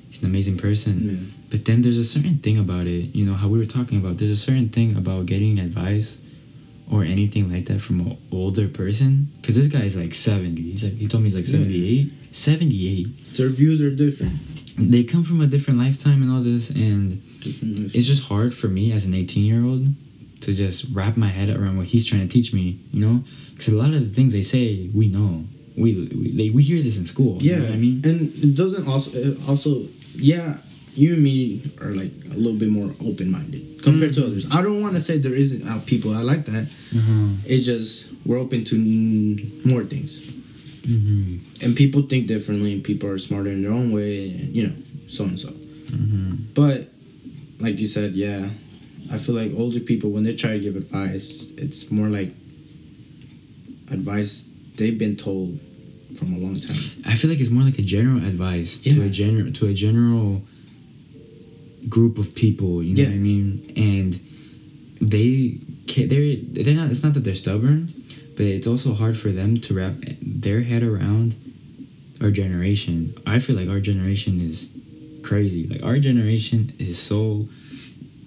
[0.08, 0.94] He's an amazing person.
[1.02, 1.16] Yeah.
[1.50, 3.14] But then there's a certain thing about it.
[3.14, 4.18] You know how we were talking about.
[4.18, 6.18] There's a certain thing about getting advice
[6.92, 10.84] or anything like that from an older person because this guy is like 70 he's
[10.84, 11.52] like he told me he's like Yeah.
[11.52, 14.32] 78 78 Their views are different.
[14.76, 17.94] they come from a different lifetime and all this and Different.
[17.94, 19.86] it's just hard for me as an 18 year old
[20.42, 23.22] to just wrap my head around what he's trying to teach me you know
[23.52, 25.44] because a lot of the things they say we know
[25.76, 28.20] we we, they, we hear this in school you yeah, know what i mean and
[28.44, 30.56] it doesn't also it also yeah.
[30.94, 34.26] You and me are like a little bit more open minded compared to Mhm.
[34.26, 34.46] others.
[34.50, 36.66] I don't want to say there isn't uh, people I like that.
[36.96, 37.28] uh-huh.
[37.46, 40.10] It's just we're open to n- more things,
[40.86, 44.62] hmm and people think differently, and people are smarter in their own way, and you
[44.66, 44.74] know,
[45.08, 45.48] so and so.
[45.50, 46.88] hmm But
[47.60, 48.50] like you said, yeah,
[49.10, 52.32] I feel like older people when they try to give advice, it's more like
[53.90, 54.44] advice
[54.76, 55.58] they've been told
[56.16, 56.76] from a long time.
[57.06, 60.42] I feel like it's more like a general advice to a general to a general
[61.88, 62.82] group of people.
[62.82, 63.72] You know what I mean?
[63.76, 64.20] And
[65.00, 66.90] they can they're they're not.
[66.90, 67.88] It's not that they're stubborn,
[68.36, 71.36] but it's also hard for them to wrap their head around
[72.20, 73.14] our generation.
[73.26, 74.70] I feel like our generation is
[75.22, 75.66] crazy.
[75.66, 77.48] Like our generation is so.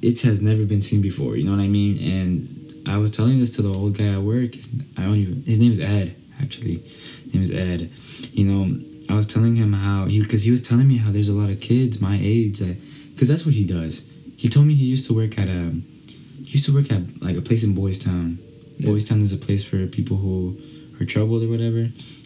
[0.02, 1.38] It has never been seen before.
[1.38, 1.98] You know what I mean?
[1.98, 4.56] And I was telling this to the old guy at work.
[4.56, 5.44] His, I don't even.
[5.44, 6.16] His name is Ed.
[6.42, 6.78] Actually,
[7.24, 7.90] his name is Ed.
[8.34, 11.30] You know, I was telling him how he because he was telling me how there's
[11.30, 12.78] a lot of kids my age that
[13.14, 14.04] because that's what he does.
[14.38, 15.72] He told me he used to work at a
[16.44, 18.38] he used to work at like a place in Boys Town.
[18.78, 18.88] Yeah.
[18.92, 20.58] Boys Town is a place for people who
[21.00, 21.78] are troubled or whatever.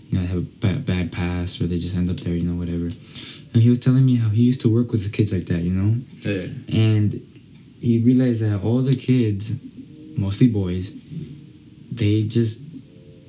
[0.10, 2.34] You know, have a bad, bad past or they just end up there.
[2.34, 2.86] You know, whatever.
[3.54, 5.64] And he was telling me how he used to work with the kids like that.
[5.64, 6.48] You know, Yeah.
[6.70, 7.22] and
[7.82, 9.54] he realized that all the kids,
[10.18, 10.94] mostly boys,
[11.92, 12.62] they just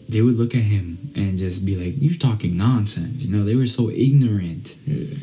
[0.08, 3.56] they would look at him and just be like, "You're talking nonsense." You know, they
[3.56, 4.76] were so ignorant.
[4.86, 5.16] Yeah.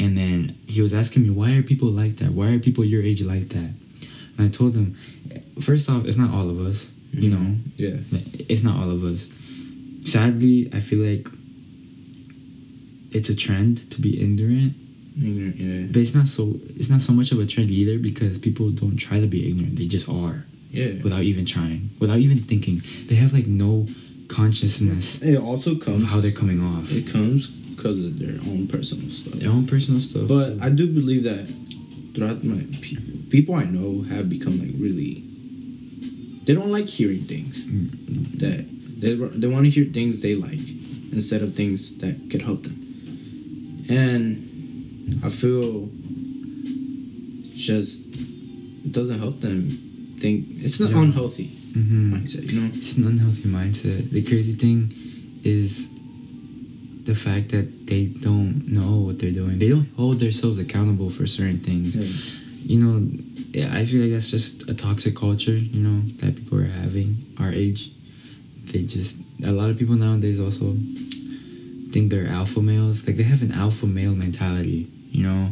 [0.00, 2.30] And then he was asking me, "Why are people like that?
[2.32, 3.70] Why are people your age like that?"
[4.36, 4.96] And I told him,
[5.60, 6.90] first off, it's not all of us.
[7.12, 7.44] You mm-hmm.
[7.44, 7.96] know, Yeah.
[8.48, 9.28] it's not all of us.
[10.06, 11.28] Sadly, I feel like
[13.12, 14.74] it's a trend to be ignorant
[15.18, 15.86] Ignorant, Yeah.
[15.92, 18.96] but it's not so it's not so much of a trend either because people don't
[18.96, 19.76] try to be ignorant.
[19.76, 20.92] They just are Yeah.
[21.02, 22.80] without even trying, without even thinking.
[23.08, 23.88] They have like no
[24.28, 26.92] consciousness It also of comes how they're coming off.
[26.92, 29.32] It comes because of their own personal stuff.
[29.40, 30.28] Their own personal stuff.
[30.28, 30.64] But too.
[30.66, 31.46] I do believe that
[32.14, 32.96] throughout my pe-
[33.30, 35.24] people I know have become like really.
[36.44, 38.38] They don't like hearing things Mm.
[38.40, 38.64] that
[39.00, 40.60] they they want to hear things they like
[41.12, 42.76] instead of things that could help them.
[43.88, 44.24] And
[45.24, 45.88] I feel
[47.56, 48.02] just
[48.84, 49.58] it doesn't help them
[50.20, 51.02] think it's not Yeah.
[51.02, 52.10] unhealthy Mhm.
[52.12, 52.70] mindset, you know.
[52.74, 54.10] It's an unhealthy mindset.
[54.10, 54.92] The crazy thing
[55.44, 55.86] is
[57.04, 59.58] the fact that they don't know what they're doing.
[59.58, 61.96] They don't hold themselves accountable for certain things.
[62.64, 63.08] you know,
[63.52, 67.16] yeah, I feel like that's just a toxic culture, you know, that people are having
[67.38, 67.90] our age.
[68.70, 70.76] They just a lot of people nowadays also
[71.90, 73.06] think they're alpha males.
[73.06, 75.50] Like they have an alpha male mentality, you know,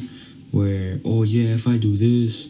[0.53, 2.47] where oh yeah, if I do this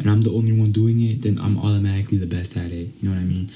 [0.00, 2.88] and I'm the only one doing it, then I'm automatically the best at it.
[3.00, 3.50] You know what I mean?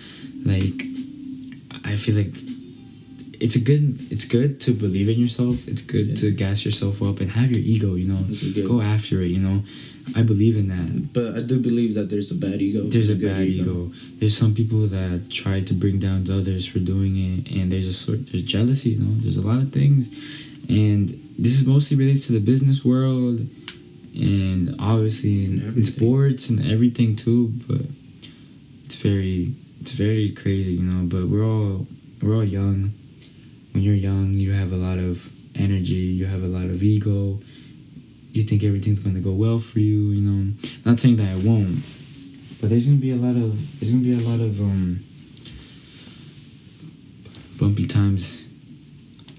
[0.45, 2.35] Like I feel like
[3.41, 5.67] it's a good it's good to believe in yourself.
[5.69, 6.15] It's good Yeah.
[6.17, 8.23] to gas yourself up and have your ego, you know.
[8.29, 8.67] This is good.
[8.67, 9.63] Go after it, you know.
[10.15, 11.13] I believe in that.
[11.15, 12.83] But I do believe that there's a bad ego.
[12.85, 13.91] There's a bad ego.
[14.19, 17.93] There's some people that try to bring down others for doing it, and there's a
[17.95, 18.91] sort there's jealousy.
[18.91, 20.09] You know, there's a lot of things,
[20.69, 23.47] and this is mostly relates to the business world,
[24.15, 27.53] and obviously in, in sports and everything too.
[27.67, 27.83] But
[28.85, 31.07] it's very it's very crazy, you know.
[31.07, 31.87] But we're all
[32.21, 32.93] we're all young.
[33.75, 35.95] When you're young, you have a lot of energy.
[36.15, 37.41] You have a lot of ego.
[38.33, 40.11] You think everything's gonna go well for you.
[40.13, 40.53] You know,
[40.87, 41.83] not saying that it won't,
[42.61, 45.01] but there's gonna be a lot of there's gonna be a lot of um
[47.59, 48.45] bumpy times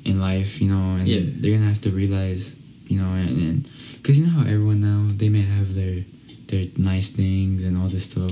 [0.03, 1.21] in life, you know, and Yeah.
[1.39, 2.55] they're gonna have to realize,
[2.87, 3.69] you know, and, and
[4.03, 6.03] cause you know how everyone now they may have their
[6.47, 8.31] their nice things and all this stuff,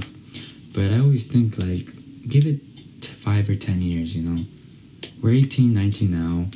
[0.74, 1.88] but I always think like
[2.28, 2.60] give it
[3.02, 4.44] t- five or ten years, you know.
[5.24, 6.48] We're 18, 19 now.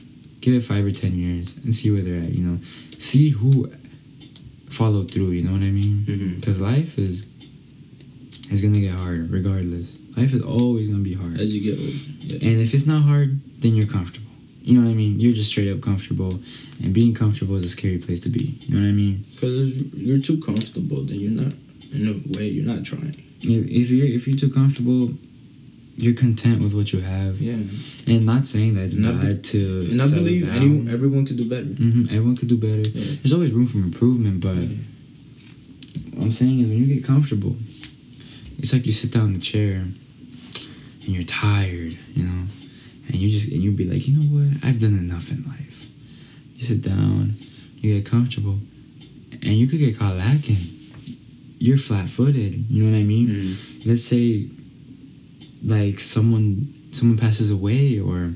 [0.41, 2.59] Give it five or ten years and see where they're at, you know.
[2.99, 3.71] See who
[4.69, 6.05] followed through, you know what I mean?
[6.05, 6.35] Mm-hmm.
[6.35, 7.27] Because life is
[8.51, 9.95] is gonna get hard regardless.
[10.15, 11.39] Life is always gonna be hard.
[11.39, 11.97] As you get older.
[12.19, 12.49] Yeah.
[12.49, 14.27] And if it's not hard, then you're comfortable.
[14.61, 15.19] You know what I mean?
[15.19, 16.39] You're just straight up comfortable,
[16.83, 18.59] and being comfortable is a scary place to be.
[18.61, 19.25] You know what I mean?
[19.33, 21.53] Because you're too comfortable, then you're not.
[21.93, 23.15] In a way, you're not trying.
[23.41, 25.13] If, if you're if you're too comfortable,
[25.97, 27.41] you're content with what you have.
[27.41, 27.53] Yeah.
[28.07, 29.87] And not saying that it's And I be- bad to.
[29.91, 30.43] And I believe
[30.95, 31.65] everyone could do better.
[31.65, 32.87] hmm everyone could do better.
[32.87, 33.15] Yeah.
[33.21, 34.67] There's always room for improvement, but Yeah.
[36.13, 37.55] what I'm saying is when you get comfortable,
[38.59, 39.73] it's like you sit down in the chair
[41.03, 42.43] and you're tired, you know,
[43.07, 45.87] and you just and you'll be like, you know what, I've done enough in life.
[46.55, 47.33] You sit down,
[47.77, 48.59] you get comfortable,
[49.41, 50.57] and you could get caught lacking.
[51.59, 52.69] You're flat-footed.
[52.69, 53.27] You know what I mean?
[53.29, 53.85] Mm.
[53.87, 54.47] Let's say,
[55.67, 58.33] like someone someone passes away, or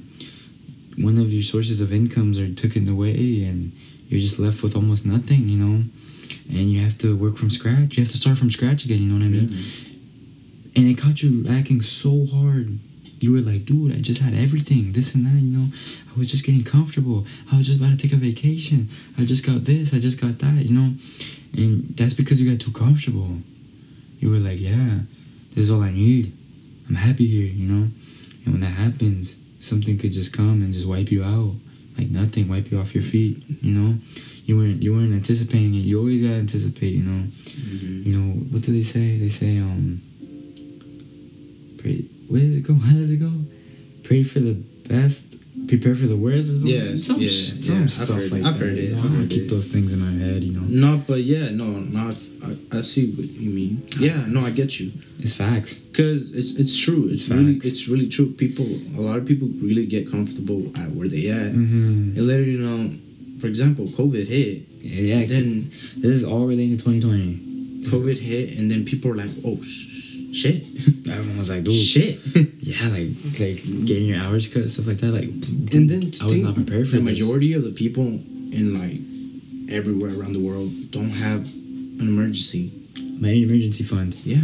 [0.97, 3.73] one of your sources of incomes are taken away, and
[4.09, 5.47] you're just left with almost nothing.
[5.49, 5.83] You know,
[6.49, 7.97] and you have to work from scratch.
[7.97, 8.99] You have to start from scratch again.
[9.01, 9.49] You know what I mean?
[9.49, 9.87] Mm.
[10.75, 12.79] and it caught you lacking so hard.
[13.19, 15.67] You were like, dude, I just had everything, this and that, you know.
[16.09, 17.25] I was just getting comfortable.
[17.51, 18.89] I was just about to take a vacation.
[19.17, 20.95] I just got this, I just got that, you know.
[21.53, 23.37] And that's because you got too comfortable.
[24.19, 25.01] You were like, yeah,
[25.51, 26.33] this is all I need.
[26.91, 27.87] I'm happy here, you know.
[28.43, 31.53] And when that happens, something could just come and just wipe you out,
[31.97, 33.95] like nothing, wipe you off your feet, you know.
[34.45, 35.85] You weren't you weren't anticipating it.
[35.87, 38.05] You always gotta anticipate, you know Mhm.
[38.05, 40.01] you know what do they say they say um
[41.77, 43.31] pray where does it go how does it go
[44.03, 44.53] pray for the
[44.89, 45.35] best
[45.67, 48.57] prepare for the worst or something Yes, some, yeah, yeah, some I've stuff like I've
[48.59, 48.99] that heard it, you know?
[48.99, 49.49] I've I heard keep it.
[49.49, 52.01] those things in my head you know No, but yeah, no, no,
[52.43, 53.81] I, I see what you mean.
[53.99, 54.91] Yeah, no, I get you.
[55.19, 57.07] it's facts Cause it's it's true.
[57.11, 57.65] It's, It's really facts.
[57.67, 58.31] it's really true.
[58.31, 58.65] People,
[58.97, 61.51] a lot of people really get comfortable at where they at.
[61.53, 62.15] mm-hmm.
[62.17, 62.89] And later, you know,
[63.39, 64.67] for example, COVID hit.
[64.81, 69.15] yeah, yeah Then this is all related to 2020 COVID hit, and then people are
[69.15, 69.87] like, "Oh, sh-
[70.33, 70.65] shit,
[71.09, 72.19] everyone was like dude shit."
[72.59, 73.09] yeah like
[73.39, 76.87] like getting your hours cut stuff like that like and then I was not prepared
[76.87, 77.19] for the this.
[77.19, 79.01] majority of the people in like
[79.71, 81.41] everywhere around the world don't have
[81.99, 82.71] an emergency.
[83.19, 84.41] my emergency fund Yeah.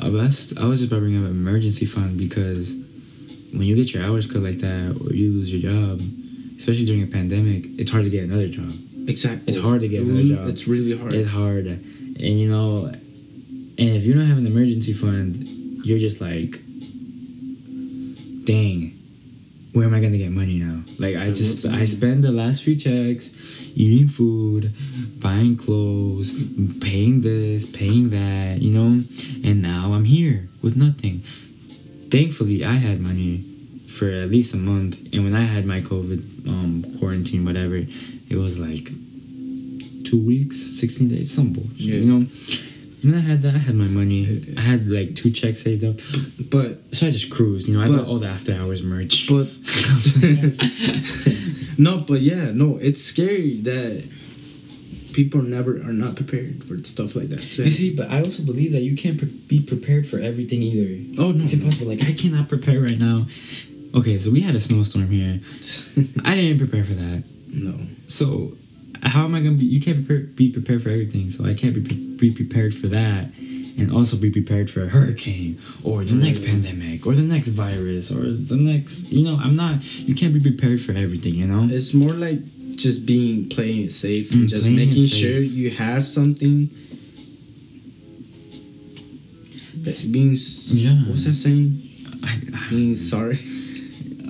[0.00, 2.74] I was, I was just about to bring up emergency fund because
[3.52, 6.00] when you get your hours cut like that or you lose your job,
[6.56, 8.70] especially during a pandemic, it's hard to get another job.
[9.08, 9.44] Exactly.
[9.48, 10.36] It's hard to get another mm-hmm.
[10.36, 10.48] job.
[10.48, 11.14] It's really hard.
[11.14, 11.66] It's hard.
[11.66, 12.92] And you know,
[13.78, 15.46] and if you don't have an emergency fund,
[15.84, 16.58] you're just like,
[18.44, 18.98] dang,
[19.72, 20.82] where am I gonna get money now?
[20.98, 23.30] Like I just I spend the last few checks
[23.76, 24.72] eating food,
[25.20, 26.32] buying clothes,
[26.80, 29.02] paying this, paying that, you know,
[29.44, 31.20] and now I'm here with nothing.
[32.10, 33.42] Thankfully, I had money
[33.88, 38.36] for at least a month, and when I had my COVID um, quarantine, whatever, it
[38.36, 38.88] was like
[40.04, 41.96] two weeks, sixteen days, some bullshit, Yeah.
[42.00, 42.26] you know.
[43.02, 44.54] When I had that, I had my money.
[44.56, 45.96] I had like two checks saved up,
[46.50, 47.68] but so I just cruised.
[47.68, 49.28] You know, I But- bought all the after hours merch.
[49.28, 49.48] but
[51.78, 54.04] no, but yeah, no, it's scary that
[55.12, 57.42] people never are not prepared for stuff like that.
[57.58, 61.20] You see, but I also believe that you can't pre- be prepared for everything either.
[61.22, 61.88] Oh no, It's impossible.
[61.88, 63.26] Like I cannot prepare right now.
[63.94, 65.40] Okay, so we had a snowstorm here.
[66.24, 67.28] I didn't prepare for that.
[67.48, 67.74] no.
[68.06, 68.56] So
[69.02, 69.64] how am I gonna be?
[69.64, 71.30] You can't prepare, be prepared for everything.
[71.30, 74.88] So I can't be, pre- be prepared for that, and also be prepared for a
[74.88, 79.12] hurricane or the next pandemic or the next virus or the next.
[79.12, 79.84] You know, I'm not.
[79.98, 81.34] You can't be prepared for everything.
[81.34, 81.66] You know.
[81.70, 82.40] It's more like
[82.76, 86.70] just being playing it safe and Mm, just making sure you have something.
[89.76, 90.36] That's being
[90.66, 90.94] Yeah.
[91.08, 91.82] What's that saying?
[92.22, 93.38] I, Being sorry.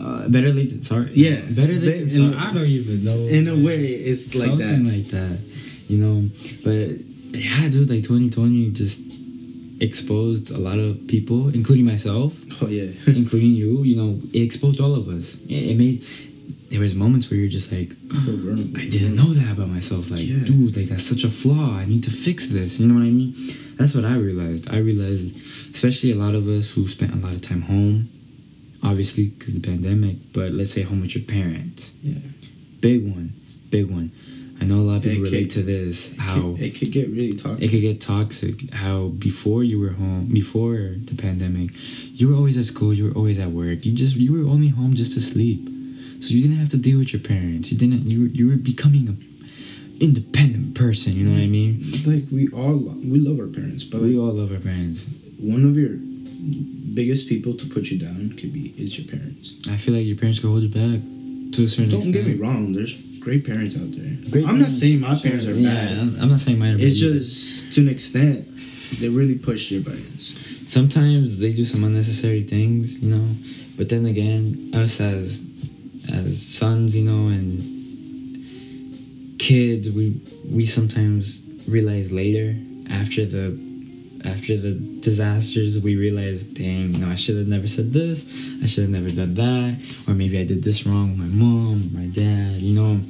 [0.00, 1.10] Uh, better late than sorry.
[1.14, 2.34] Yeah, better late they- than sorry.
[2.36, 3.18] I don't even know.
[3.26, 4.92] In a way, it's like something that.
[4.96, 5.38] like that,
[5.88, 6.28] you know.
[6.64, 7.04] But
[7.38, 9.00] yeah, dude, like 2020 just
[9.80, 12.90] exposed a lot of people, including myself, Oh yeah.
[13.06, 13.82] including you.
[13.84, 15.36] You know, it exposed all of us.
[15.48, 16.02] It, it made
[16.70, 17.92] there was moments where you're just like.
[18.10, 20.10] I didn't know that about myself.
[20.10, 20.44] Like, Yeah.
[20.44, 21.76] dude, like that's such a flaw.
[21.76, 22.78] I need to fix this.
[22.80, 23.34] You know what I mean?
[23.76, 24.68] That's what I realized.
[24.70, 25.36] I realized,
[25.74, 28.08] especially a lot of us who spent a lot of time home,
[28.82, 30.16] obviously because the pandemic.
[30.32, 31.92] But let's say home with your parents.
[32.02, 32.18] Yeah.
[32.80, 33.32] Big one,
[33.70, 34.12] big one.
[34.60, 36.12] I know a lot of people it relate could- to this.
[36.12, 37.64] It How could, it could get really toxic.
[37.64, 38.70] it could get toxic.
[38.74, 41.70] How before you were home, before the pandemic,
[42.12, 42.92] you were always at school.
[42.92, 43.86] You were always at work.
[43.86, 45.68] You just you were only home just to sleep.
[46.20, 47.70] So you didn't have to deal with your parents.
[47.70, 48.02] You didn't.
[48.10, 49.14] You were you were becoming a
[50.04, 51.12] independent person.
[51.14, 51.84] You know what I mean?
[52.06, 55.06] like we all we love our parents, but like We all love our parents.
[55.38, 55.94] one of your
[56.94, 59.54] biggest people to put you down could be is your parents.
[59.70, 61.00] I feel like your parents could hold you back
[61.52, 62.14] to a certain Don't extent.
[62.14, 62.72] get me wrong.
[62.72, 64.16] There's great parents out there.
[64.30, 65.92] Great I'm not saying my parents are Yeah, bad.
[65.98, 66.74] I'm, I'm not saying mine.
[66.74, 68.46] Are It's bad just to an extent
[69.00, 70.38] they really push your buttons.
[70.68, 73.34] sometimes they do some unnecessary things, you know.
[73.76, 75.44] But then again, us as
[76.12, 77.60] as sons, you know, and
[79.38, 80.20] kids, we
[80.50, 82.56] we sometimes realize later
[82.90, 83.50] after the
[84.24, 88.26] after the disasters, we realize, dang, you know, I should have never said this.
[88.62, 91.90] I should have never done that, or maybe I did this wrong with my mom,
[91.94, 93.00] my dad, you know.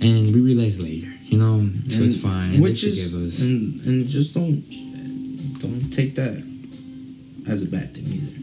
[0.00, 2.60] And we realize later, you know, so it's fine.
[2.60, 4.62] Which they is and and just don't
[5.60, 6.42] don't take that
[7.48, 8.42] as a bad thing either.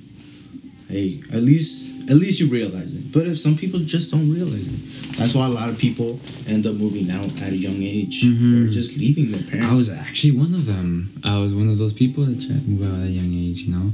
[0.89, 3.11] hey, at least at least you realize it.
[3.11, 6.65] But if some people just don't realize it, that's why a lot of people end
[6.65, 8.67] up moving out at a young age Mhm.
[8.67, 9.71] or just leaving their parents.
[9.71, 11.09] I was actually one of them.
[11.23, 13.61] I was one of those people that tried to move out at a young age,
[13.63, 13.93] you know.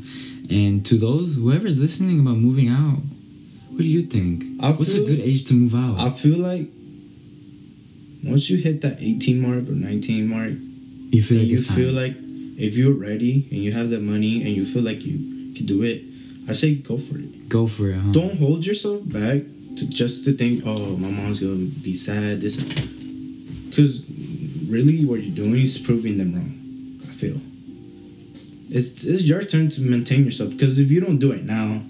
[0.50, 3.02] And to those whoever's listening about moving out,
[3.72, 4.46] what do you think?
[4.60, 5.98] I What's a good age to move out?
[6.00, 6.72] I feel like
[8.24, 10.54] once you hit that 18 mark or 19 mark,
[11.12, 11.78] you feel like you it's time.
[11.78, 12.18] feel like
[12.58, 15.20] if you're ready and you have the money and you feel like you
[15.56, 16.04] can do it,
[16.48, 17.30] I say go for it.
[17.50, 18.12] Go for it, huh?
[18.12, 19.42] Don't hold yourself back
[19.78, 22.42] to just to think, oh, my mom's gonna be sad.
[22.42, 24.04] This, because
[24.68, 27.00] really, what you're doing is proving them wrong.
[27.04, 27.40] I feel.
[28.70, 30.52] It's it's your turn to maintain yourself.
[30.52, 31.82] Because if you don't do it now,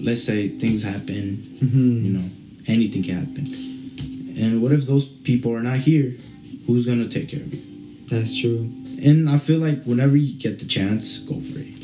[0.00, 1.44] let's say things happen.
[1.60, 2.04] Mhm.
[2.04, 2.30] You know,
[2.66, 3.46] anything can happen.
[4.36, 6.14] And what if those people are not here?
[6.66, 7.60] Who's gonna take care of you?
[8.08, 8.70] That's true.
[9.02, 11.74] And I feel like whenever you get the chance, go for it.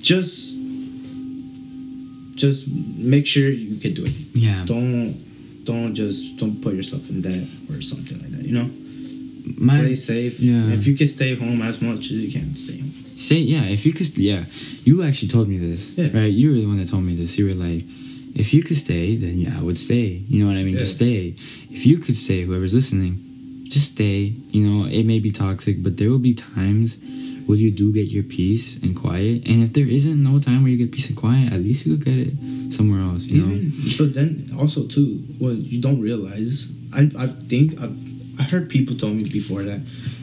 [0.00, 0.59] Just
[2.40, 2.68] just
[3.12, 4.14] make sure you can do it.
[4.34, 4.64] Yeah.
[4.64, 5.14] Don't
[5.64, 8.68] don't just don't put yourself in debt or something like that, you know?
[9.56, 10.40] My Play safe.
[10.40, 10.70] yeah.
[10.72, 12.92] If you can stay home as much as you can, stay home.
[13.16, 13.64] say yeah.
[13.64, 14.44] If you could, yeah.
[14.84, 16.10] You actually told me this, Yeah.
[16.18, 16.32] right?
[16.40, 17.38] You were the one that told me this.
[17.38, 17.84] You were like,
[18.34, 20.22] if you could stay, then yeah, I would stay.
[20.28, 20.78] You know what I mean?
[20.78, 21.34] Just stay.
[21.70, 23.18] If you could stay, whoever's listening,
[23.64, 24.34] just stay.
[24.50, 26.98] You know, it may be toxic, but there will be times
[27.50, 29.42] where you do get your peace and quiet.
[29.48, 31.96] And if there isn't no time where you get peace and quiet, at least you
[31.96, 32.34] could get it
[32.72, 33.24] somewhere else.
[33.26, 33.72] You know.
[33.98, 37.98] But then also too, what you don't realize, I I think I've
[38.40, 39.80] I heard people tell me before that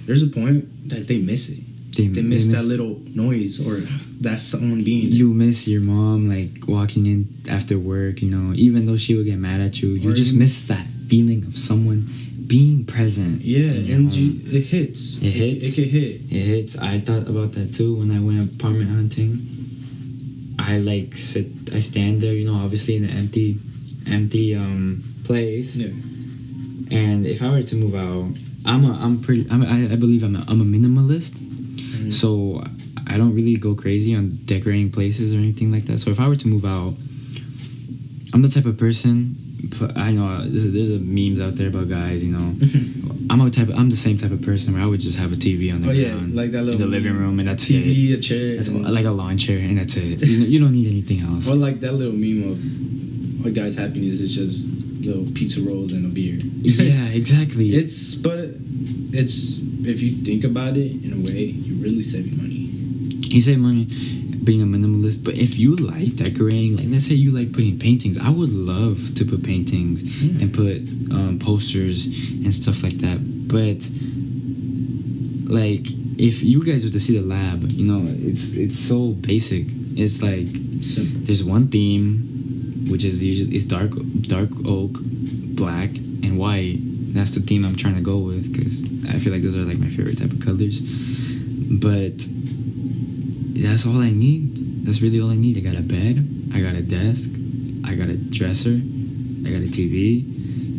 [0.07, 1.59] there's a point that they miss it.
[1.97, 3.81] They, They miss that miss- little noise or
[4.21, 5.19] that someone being there.
[5.19, 7.19] you miss your mom like walking in
[7.49, 10.53] after work you know even though she would get mad at you you just miss
[10.69, 12.05] that feeling of someone
[12.47, 15.17] being present Yeah, and it hits.
[15.17, 15.67] It hits?
[15.67, 16.21] It, can hit.
[16.31, 21.47] it hits i thought about that too when i went apartment hunting i like sit
[21.73, 23.59] i stand there you know obviously in an empty
[24.07, 25.87] empty um place Yeah.
[26.91, 28.31] and if i were to move out
[28.65, 32.11] i'm a i'm pretty I'm, I, I believe i'm a, I'm a minimalist Mhm.
[32.13, 32.63] so
[33.09, 35.97] I don't really go crazy on decorating places or anything like that.
[35.99, 36.93] So if I were to move out,
[38.33, 39.37] I'm the type of person.
[39.95, 42.23] I know this is, there's a memes out there about guys.
[42.23, 42.55] You know,
[43.29, 43.69] I'm a type.
[43.75, 45.89] I'm the same type of person where I would just have a TV on the
[45.89, 47.83] Oh, yeah, ground, like that in the living room, and that's it.
[47.83, 50.21] TV, a chair, That's like a lawn chair, and that's it.
[50.21, 51.49] You, you don't need anything else.
[51.49, 54.67] or like that little meme of a guy's happiness is just
[55.05, 56.35] little pizza rolls and a beer.
[56.61, 57.69] yeah, exactly.
[57.75, 58.39] It's but
[59.13, 62.69] it's if you think about it in a way, you're really saving money.
[63.29, 63.87] you save money
[64.47, 68.17] being a minimalist, but if you like decorating, like let's say you like putting paintings,
[68.17, 70.41] I would love to put paintings Yeah.
[70.41, 70.77] and put
[71.15, 73.19] um, posters and stuff like that.
[73.55, 73.81] But
[75.53, 75.85] like,
[76.19, 79.65] if you guys were to see the lab, you know, it's it's so basic.
[79.95, 80.47] It's like
[80.81, 81.21] Simple.
[81.25, 83.91] there's one theme, which is usually it's dark
[84.27, 84.93] dark oak,
[85.61, 85.89] black
[86.23, 86.77] and white.
[87.13, 88.83] That's the theme I'm trying to go with because
[89.13, 90.79] I feel like those are like my favorite type of colors.
[90.81, 92.17] But
[93.61, 94.85] that's all I need.
[94.85, 95.57] That's really all I need.
[95.57, 97.31] I got a bed, I got a desk,
[97.85, 98.79] I got a dresser,
[99.45, 100.23] I got a TV,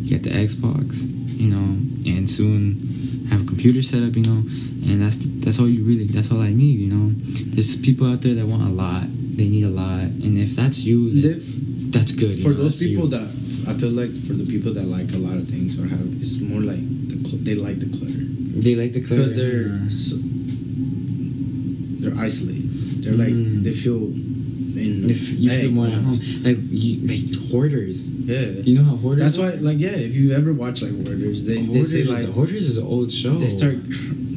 [0.05, 1.03] you got the Xbox,
[1.39, 1.77] you know,
[2.09, 4.43] and soon have a computer set up, you know,
[4.85, 7.13] and that's that's all you really that's all I need, you know.
[7.53, 9.05] There's people out there that want a lot.
[9.09, 12.41] They need a lot, and if that's you, then that's good.
[12.41, 12.97] for know, those that's you.
[12.97, 13.29] people that
[13.67, 16.39] I feel like for the people that like a lot of things or have it's
[16.39, 18.25] more like the they like the clutter
[18.59, 20.15] they like the clutter because they're so,
[22.01, 22.58] they're isolated.
[23.01, 23.63] They're like Mm.
[23.63, 24.03] they feel
[24.79, 28.03] in If you feel more at home, like you, like hoarders.
[28.07, 29.23] Yeah, You know how hoarders.
[29.23, 29.89] that's why like yeah.
[30.07, 33.37] If you ever watch like Hoarders, they, they say like Hoarders is an old show.
[33.39, 33.77] they start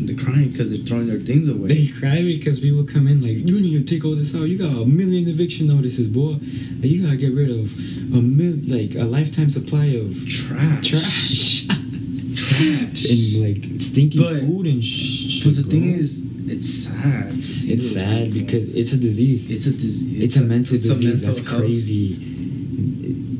[0.04, 1.68] they're crying because they're throwing their things away.
[1.68, 4.48] They cry because people come in like, you need to take all this out.
[4.48, 6.32] You got a million eviction notices, boy.
[6.80, 7.72] Like, you gotta get rid of
[8.12, 11.68] a mil, like a lifetime supply of trash, trash.
[13.10, 15.70] and like stinky But- food and sh- But the bro.
[15.70, 17.72] thing is, it's sad to see.
[17.72, 18.40] it's sad people.
[18.46, 19.50] because it's a disease.
[19.50, 20.22] it's a disease.
[20.22, 21.04] It's, a, mental it's a disease.
[21.08, 22.28] mental That's health- crazy.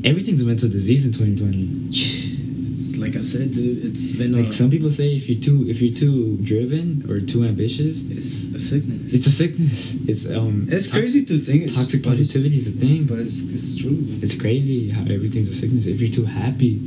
[0.05, 1.87] Everything's a mental disease in 2020.
[1.89, 3.85] It's like I said, dude.
[3.85, 7.19] It's been Like a, some people say, if you're too if you're too driven or
[7.19, 9.13] too ambitious, It's a sickness.
[9.13, 9.95] it's a sickness.
[10.07, 10.67] It's um.
[10.69, 11.73] It's crazy to think.
[11.73, 13.05] Toxic positivity is a thing.
[13.05, 13.97] but it's, it's true.
[14.21, 15.87] It's crazy how everything's a sickness.
[15.87, 16.79] If you're too happy,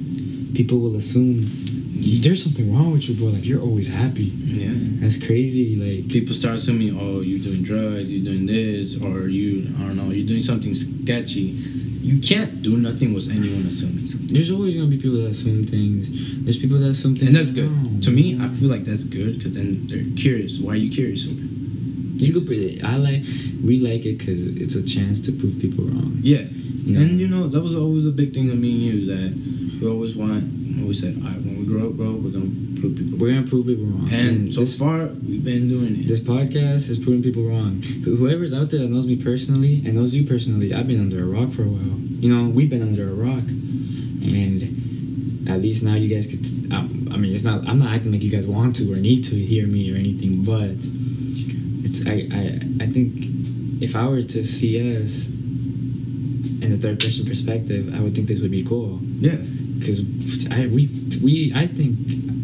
[0.54, 3.28] people will assume "Y- there's something wrong with you, bro.
[3.28, 4.24] Like you're always happy.
[4.24, 4.70] Yeah.
[5.00, 5.76] That's crazy.
[5.76, 9.96] Like People start assuming, oh, you're doing drugs, you're doing this, or you, I don't
[9.96, 11.54] know, you're doing something sketchy.
[12.06, 14.28] You can't do nothing with anyone assuming something.
[14.32, 16.08] there's always gonna be people that assume things.
[16.44, 17.28] There's people that assume things.
[17.28, 17.68] And that's good.
[17.70, 18.00] wrong.
[18.00, 20.58] To me, I feel like that's good because then they're curious.
[20.60, 21.26] Why are you curious?
[21.26, 21.34] over?
[21.40, 22.46] You could.
[22.46, 23.22] put- I like.
[23.64, 26.20] We like it because it's a chance to prove people wrong.
[26.22, 26.42] Yeah.
[26.86, 27.00] You know?
[27.00, 29.88] And you know that was always a big thing of me and you that we
[29.90, 30.44] always want.
[30.76, 33.34] We always said, "All right, when we grow up, bro, we're gonna prove people." We're
[33.34, 34.08] gonna prove people wrong.
[34.12, 36.08] and so this, far, we've been doing it.
[36.08, 37.82] this podcast is proving people wrong.
[38.04, 41.26] Whoever's out there that knows me personally and knows you personally, I've been under a
[41.26, 41.98] rock for a while.
[42.00, 46.44] You know, we've been under a rock, and at least now you guys could.
[46.72, 47.66] I, I mean, it's not.
[47.68, 50.42] I'm not acting like you guys want to or need to hear me or anything,
[50.44, 50.76] but
[51.84, 52.06] it's.
[52.06, 52.28] I.
[52.32, 52.84] I.
[52.84, 58.14] I think if I were to see us in the third person perspective, I would
[58.14, 59.36] think this would be cool yeah.
[59.78, 60.00] Because
[60.50, 60.88] I we
[61.22, 61.98] we I think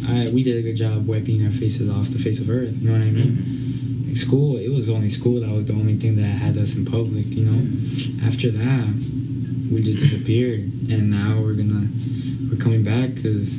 [0.08, 2.76] I we did a good job wiping our faces off the face of earth.
[2.80, 3.32] You know what I mean?
[3.32, 4.08] Mm-hmm.
[4.08, 6.84] Like school, it was only school that was the only thing that had us in
[6.84, 7.26] public.
[7.26, 8.26] You know, mm-hmm.
[8.26, 10.60] after that, we just disappeared,
[10.90, 11.88] and now we're gonna
[12.50, 13.50] we're coming back because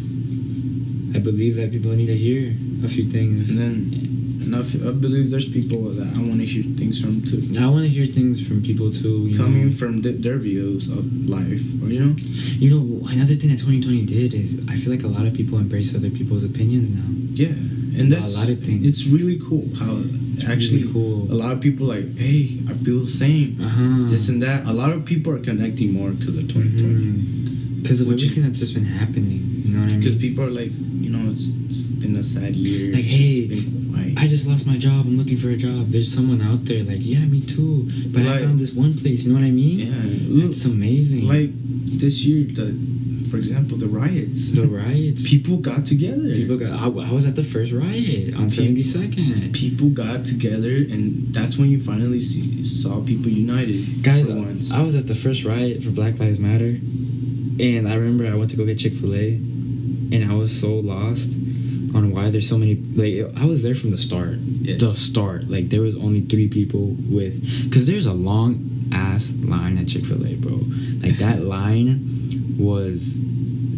[1.16, 3.50] I believe that people need to hear a few things.
[3.50, 4.13] And then,
[4.46, 7.42] and I, f- I believe there's people that I want to hear things from too.
[7.60, 9.28] I want to hear things from people too.
[9.28, 9.72] You Coming know?
[9.72, 12.16] from th- their views of life, or you know,
[12.64, 15.58] you know, another thing that 2020 did is I feel like a lot of people
[15.58, 17.08] embrace other people's opinions now.
[17.44, 17.56] yeah,
[18.00, 18.86] and that's A lot of things.
[18.86, 19.98] It's really cool how
[20.38, 21.32] It's actually really cool.
[21.32, 23.60] a lot of people like, hey, I feel the same.
[23.62, 24.10] Uh-huh.
[24.10, 24.66] This and that.
[24.66, 27.82] A lot of people are connecting more because of 2020.
[27.82, 29.40] Because of Which- everything that's just been happening.
[29.66, 30.00] You know what I mean?
[30.02, 30.72] Because people are like,
[31.06, 32.94] you know, it's, it's been a sad year.
[32.94, 33.64] Like, hey.
[34.18, 35.06] I just lost my job.
[35.06, 35.88] I'm looking for a job.
[35.90, 37.90] There's someone out there like, yeah, me too.
[38.12, 39.24] But I found this one place.
[39.24, 39.80] You know what I mean?
[39.80, 41.28] yeah, It's amazing.
[41.28, 41.50] like
[42.00, 42.74] this year, the
[43.30, 44.52] for example, the riots.
[44.52, 45.28] the riots.
[45.28, 46.22] people got together.
[46.36, 46.72] People got.
[46.80, 49.54] I, I was at the first riot on Pe- 72nd.
[49.54, 54.04] people got together, and that's when you finally see, saw people united.
[54.04, 54.72] Guys, once.
[54.72, 56.78] I was at the first riot for Black Lives Matter,
[57.60, 60.76] and I remember I went to go get Chick Fil A, and I was so
[60.76, 61.32] lost
[61.94, 62.76] on why there's so many.
[62.76, 64.38] Like I was there from the start.
[64.38, 64.78] Yeah.
[64.78, 65.50] The start.
[65.50, 70.06] Like there was only three people with, cause there's a long ass line at Chick
[70.06, 70.60] Fil A, bro.
[71.02, 73.16] Like that line was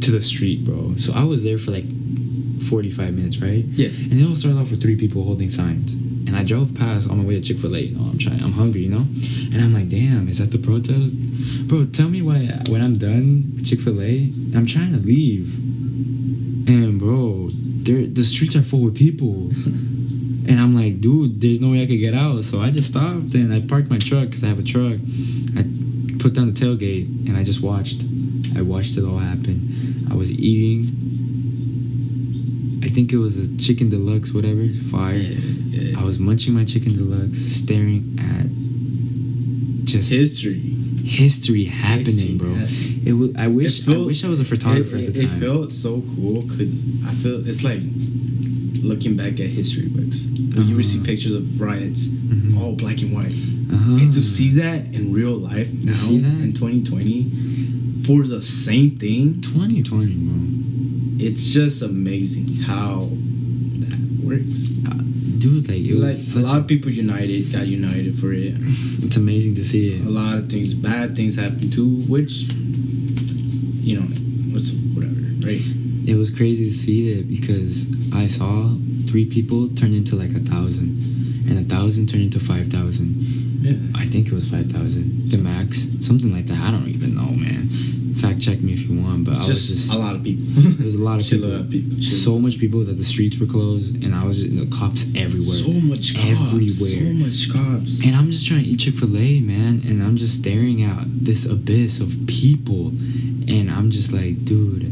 [0.02, 0.96] to the street, bro.
[0.96, 1.86] So I was there for like
[2.66, 3.64] 45 minutes, right?
[3.66, 3.88] Yeah.
[3.88, 5.94] And they all started off with three people holding signs.
[5.94, 7.80] And I drove past on my way to Chick Fil A.
[7.80, 8.42] You know, I'm trying.
[8.42, 8.82] I'm hungry.
[8.82, 9.06] You know,
[9.54, 11.18] and I'm like, damn, is that the protest,
[11.68, 11.86] bro?
[11.86, 15.56] Tell me why when I'm done with Chick Fil A, I'm trying to leave,
[16.68, 17.50] and bro,
[17.86, 19.52] the streets are full with people.
[20.48, 22.44] And I'm like, dude, there's no way I could get out.
[22.44, 24.94] So I just stopped and I parked my truck because I have a truck.
[25.58, 25.64] I
[26.20, 28.06] put down the tailgate and I just watched.
[28.56, 30.06] I watched it all happen.
[30.12, 30.92] I was eating.
[32.84, 35.16] I think it was a chicken deluxe, whatever, fire.
[35.16, 36.00] yeah.
[36.00, 38.54] I was munching my chicken deluxe, staring at
[39.86, 40.62] just history.
[41.06, 42.54] History happening, History, bro.
[42.56, 42.68] yeah.
[43.10, 43.36] It was.
[43.38, 43.82] I wish.
[43.86, 45.38] Felt- I wish I was a photographer it, at the it- time.
[45.38, 47.82] It felt so cool because I feel it's like
[48.84, 50.26] looking back at history books.
[50.56, 51.06] When you would see Uh-huh.
[51.06, 52.58] pictures of riots, Mhm.
[52.58, 53.34] all black and white,
[53.72, 53.96] uh-huh.
[54.02, 56.40] and to see that in real life now see that?
[56.42, 57.32] in 2020
[58.04, 60.34] for the same thing, 2020, bro.
[61.28, 63.10] it's just amazing how
[63.80, 64.72] that works.
[64.88, 65.04] Uh,
[65.46, 68.56] dude, like it was like such a lot of people united, got united for it.
[69.06, 70.02] It's amazing to see it.
[70.06, 72.50] A lot of things, bad things happened too, which
[73.86, 74.08] you know,
[74.52, 75.14] what's whatever,
[75.46, 75.62] right?
[76.08, 78.74] It was crazy to see that because I saw
[79.08, 80.98] three people turn into like a thousand,
[81.48, 83.45] and a thousand turn into five thousand.
[83.96, 86.58] I think it was five thousand, the max, something like that.
[86.60, 87.70] I don't even know, man.
[88.16, 90.46] Fact check me if you want, but I was just a lot of people.
[90.78, 91.52] There was a lot of people.
[91.54, 92.02] of people.
[92.02, 95.58] So much people that the streets were closed, and I was just, the cops everywhere.
[95.58, 96.28] So much cops.
[96.28, 96.74] Everywhere.
[96.74, 98.06] So much cops.
[98.06, 101.04] And I'm just trying to eat Chick Fil A, man, and I'm just staring out
[101.08, 102.90] this abyss of people,
[103.50, 104.92] and I'm just like, dude.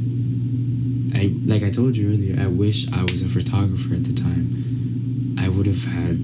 [1.16, 2.42] I like I told you earlier.
[2.42, 5.38] I wish I was a photographer at the time.
[5.40, 6.18] I would have had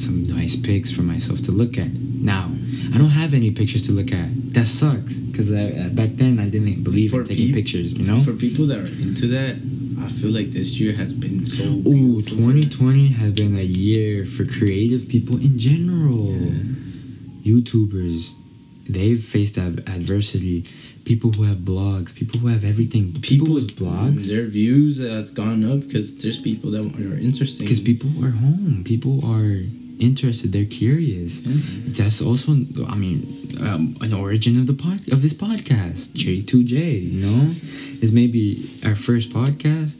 [0.00, 1.92] some nice pics for myself to look at.
[1.92, 2.50] Now,
[2.94, 4.28] I don't have any pictures to look at.
[4.54, 7.98] That sucks because uh, back then I didn't believe in taking peop- pictures.
[7.98, 8.20] You know.
[8.20, 9.56] For people that are into that,
[10.00, 11.64] I feel like this year has been so.
[11.64, 11.82] Ooh,
[12.22, 16.32] beautiful for 2020 has been a year for creative people in general.
[16.32, 16.74] Yeah.
[17.44, 18.32] YouTubers,
[18.88, 20.64] they've faced ad- adversity.
[21.04, 23.12] People who have blogs, people who have everything.
[23.20, 24.28] People, with blogs.
[24.28, 27.66] their views has gone up because there's people that are interesting.
[27.66, 28.82] Because people are home.
[28.84, 29.60] People are
[29.98, 30.52] interested.
[30.52, 31.40] They're curious.
[31.40, 31.52] Yeah.
[31.86, 32.52] That's also,
[32.86, 36.08] I mean, um, an origin of the pod of this podcast.
[36.08, 37.44] J2J, you know,
[38.02, 39.96] is maybe our first podcast,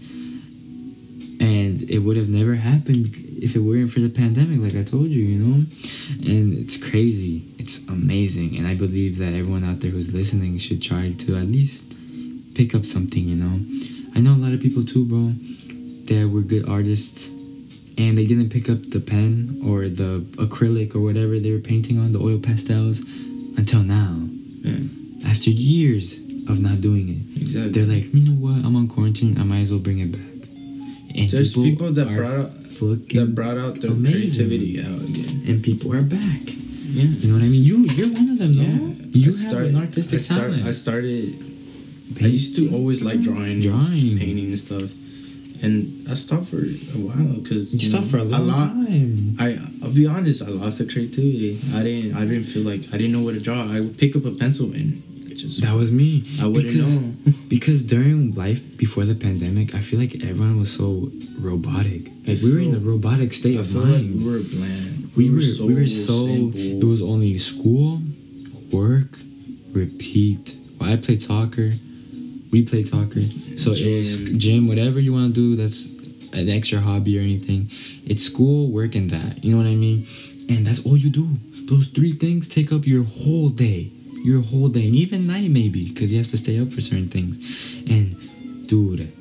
[1.40, 4.60] and it would have never happened if it weren't for the pandemic.
[4.60, 5.66] Like I told you, you know,
[6.26, 7.44] and it's crazy.
[7.58, 11.46] It's amazing, and I believe that everyone out there who's listening should try to at
[11.46, 11.96] least
[12.54, 13.24] pick up something.
[13.28, 13.60] You know,
[14.14, 15.34] I know a lot of people too, bro.
[16.04, 17.30] That were good artists
[17.96, 21.98] and they didn't pick up the pen or the acrylic or whatever they were painting
[21.98, 23.00] on the oil pastels
[23.56, 24.18] until now.
[24.62, 26.18] Yeah, After years
[26.48, 27.70] of not doing it, exactly.
[27.72, 28.64] they're like, you know what?
[28.64, 29.38] I'm on quarantine.
[29.38, 30.48] I might as well bring it back.
[31.16, 32.50] And There's people that are brought out
[33.14, 34.48] that brought out their amazing.
[34.48, 35.42] creativity out again.
[35.46, 36.42] and people are back.
[36.48, 37.04] Yeah.
[37.04, 37.62] You know what I mean?
[37.62, 38.62] You you're one of them, no?
[38.62, 40.66] Yeah, You I have start- an artistic I start- talent.
[40.66, 41.38] I started.
[42.20, 44.18] I used to always like drawing, Drawing.
[44.18, 44.90] painting and stuff,
[45.64, 49.36] and I stopped for a while because You stopped for a long time.
[49.44, 51.50] I I'll be honest, I lost the creativity.
[51.78, 53.60] I didn't I didn't feel like I didn't know what to draw.
[53.76, 55.02] I would pick up a pencil and
[55.42, 56.10] just That was me.
[56.40, 57.32] I wouldn't because, know.
[57.54, 61.10] Because during life before the pandemic, I feel like everyone was so
[61.48, 62.02] robotic.
[62.26, 64.24] Like we were in a feel- robotic state I of feel like mind.
[64.24, 65.10] we were bland.
[65.18, 66.60] we were we were so simple.
[66.82, 68.00] it was only school,
[68.72, 69.12] work,
[69.72, 70.56] repeat.
[70.78, 71.70] Well, I played soccer.
[72.54, 73.20] We played soccer.
[73.56, 74.38] So it was Gym.
[74.38, 75.56] gym, whatever you want to do.
[75.56, 75.90] That's
[76.32, 77.68] an extra hobby or anything.
[78.06, 79.42] It's school, work, and that.
[79.42, 80.06] You know what I mean?
[80.48, 81.26] And that's all you do.
[81.66, 83.90] Those three things take up your whole day.
[84.30, 87.08] Your whole day, and even night maybe, because you have to stay up for certain
[87.08, 87.34] things.
[87.90, 88.06] And
[88.68, 89.12] dude,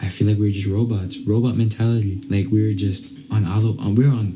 [0.00, 1.18] I feel like we're just robots.
[1.26, 2.22] Robot mentality.
[2.30, 3.76] Like we're just on auto.
[3.82, 4.26] On, we're on.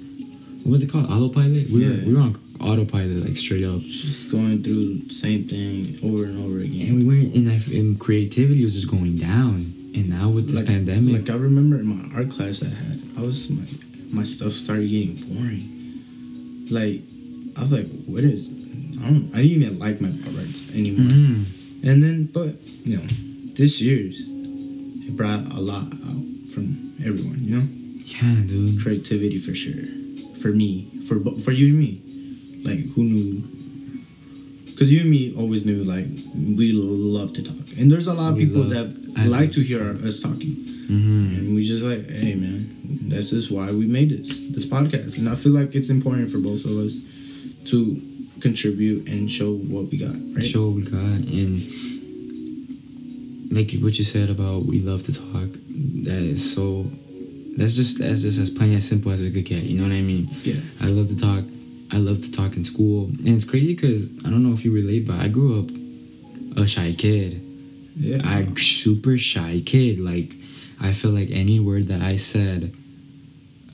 [0.65, 1.07] What was it called?
[1.07, 1.71] Autopilot.
[1.71, 2.05] We were Yeah.
[2.05, 3.81] we were on autopilot, like straight up.
[3.83, 6.89] just going through the same thing over and over again.
[6.89, 7.35] And we weren't.
[7.35, 9.75] And, I, and creativity was just going down.
[9.95, 13.01] And now with this like, pandemic, Like I remember in my art class I had,
[13.19, 13.65] I was my
[14.13, 16.67] my stuff started getting boring.
[16.71, 17.03] Like
[17.57, 18.49] I was like, what is?
[19.01, 19.31] I don't.
[19.35, 21.11] I didn't even like my art anymore.
[21.11, 21.45] Mhm.
[21.83, 22.55] And then, but
[22.85, 23.07] you know,
[23.55, 27.39] this year's it brought a lot out from everyone.
[27.43, 27.69] You know,
[28.05, 28.81] yeah, dude.
[28.83, 29.85] creativity for sure.
[30.41, 32.03] For me, for for you and me,
[32.65, 33.43] like who knew?
[34.67, 38.31] Because you and me always knew like we love to talk, and there's a lot
[38.33, 40.05] of We people love- that I like to hear talk.
[40.05, 40.55] us talking.
[40.89, 42.61] hmm And we just like, hey man,
[43.13, 45.19] this is why we made this this podcast.
[45.19, 46.95] And I feel like it's important for both of us
[47.71, 48.01] to
[48.41, 50.45] contribute and show what we got, right?
[50.45, 51.61] Show what we got, and
[53.53, 55.49] like what you said about we love to talk.
[56.09, 56.87] That is so.
[57.57, 59.63] That's just that's just as plain as simple as it could get.
[59.65, 60.29] You know what I mean?
[60.45, 60.61] Yeah.
[60.81, 61.45] I love to talk.
[61.93, 64.73] I love to talk in school, and it's crazy because I don't know if you
[64.73, 65.71] relate, but I grew up
[66.57, 67.43] a shy kid.
[67.97, 68.23] Yeah.
[68.25, 69.99] I super shy kid.
[70.01, 70.35] Like
[70.81, 72.73] I feel like any word that I said,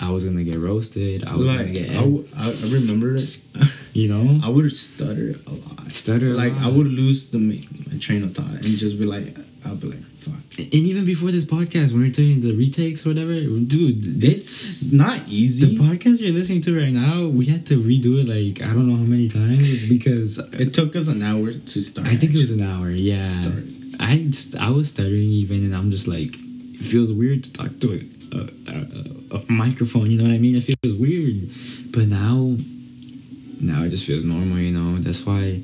[0.01, 1.25] I was gonna get roasted.
[1.25, 3.45] I was gonna like get, I, w- I I remember it.
[3.93, 5.93] you know, I would stutter a lot.
[5.93, 6.29] stutter.
[6.33, 9.89] Like I would lose the my train of thought and just be like, I'll be
[9.89, 9.99] like.
[10.59, 14.39] And even before this podcast, when we are doing the retakes or whatever, dude, this
[14.41, 15.77] It's not easy.
[15.77, 18.89] the podcast you're listening to right now, we had to redo it like I don't
[18.89, 22.07] know how many times because It took us an hour to start.
[22.09, 22.91] I think it was an hour.
[22.91, 23.65] Yeah, Start.
[24.01, 27.89] I I was stuttering even, and I'm just like, it feels weird to talk to
[28.33, 28.41] a, a,
[28.77, 30.11] a, a microphone.
[30.11, 30.55] You know what I mean?
[30.57, 31.49] It feels weird,
[31.93, 32.57] but now,
[33.61, 34.59] now it just feels normal.
[34.59, 35.63] You know, that's why.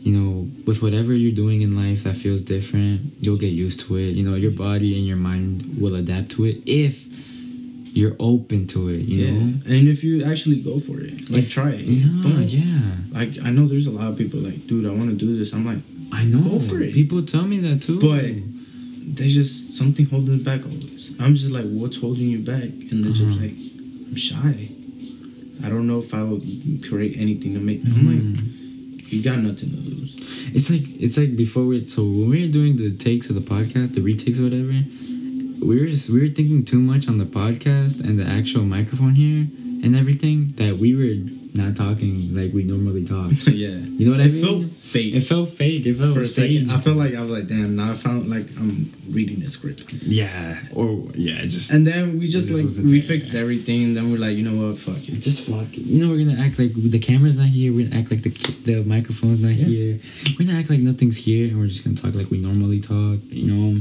[0.00, 3.96] You know, with whatever you're doing in life that feels different, you'll get used to
[3.96, 4.10] it.
[4.16, 7.04] You know, your body and your mind will adapt to it if
[7.94, 9.00] you're open to it.
[9.02, 9.30] You yeah.
[9.32, 11.84] know, And if you actually go for it, like If- try it.
[11.84, 12.80] yeah, Don't- yeah.
[13.12, 15.52] Like I know there's a lot of people like, dude, I want to do this.
[15.52, 15.78] I'm like,
[16.12, 16.40] I know.
[16.42, 16.94] Go for it.
[16.94, 18.00] People tell me that too.
[18.00, 18.24] but
[19.16, 21.14] there's just something holding it back always.
[21.20, 22.62] I'm just like, what's holding you back?
[22.90, 23.42] And they're just Uh-huh.
[23.42, 23.56] like,
[24.08, 24.68] I'm shy.
[25.62, 26.40] I don't know if I will
[26.88, 27.82] create anything to make.
[27.84, 28.46] I'm like, Mhm.
[29.12, 30.14] You got nothing to lose.
[30.54, 33.40] It's like it's like before we so when we were doing the takes of the
[33.40, 34.72] podcast, the retakes or whatever,
[35.64, 39.14] we were just we were thinking too much on the podcast and the actual microphone
[39.14, 39.46] here
[39.82, 43.30] and everything that we were not talking like we normally talk.
[43.46, 43.68] yeah.
[43.70, 45.14] You know what I it felt fake.
[45.14, 45.86] It felt fake.
[45.86, 46.68] It felt for a staged.
[46.68, 47.76] second, I felt like I was like, damn.
[47.76, 50.62] Now I found like I'm reading the script, yeah.
[50.74, 53.84] Or yeah, just and then we just like we fixed everything.
[53.84, 54.78] And then we're like, you know what?
[54.78, 55.20] Fuck it.
[55.20, 55.78] just fuck it.
[55.78, 57.72] You know, we're gonna act like the camera's not here.
[57.72, 58.30] We're gonna act like the
[58.64, 59.64] the microphone's not Yeah.
[59.66, 59.98] here.
[60.38, 63.18] We're gonna act like nothing's here, and we're just gonna talk like we normally talk.
[63.28, 63.80] You know,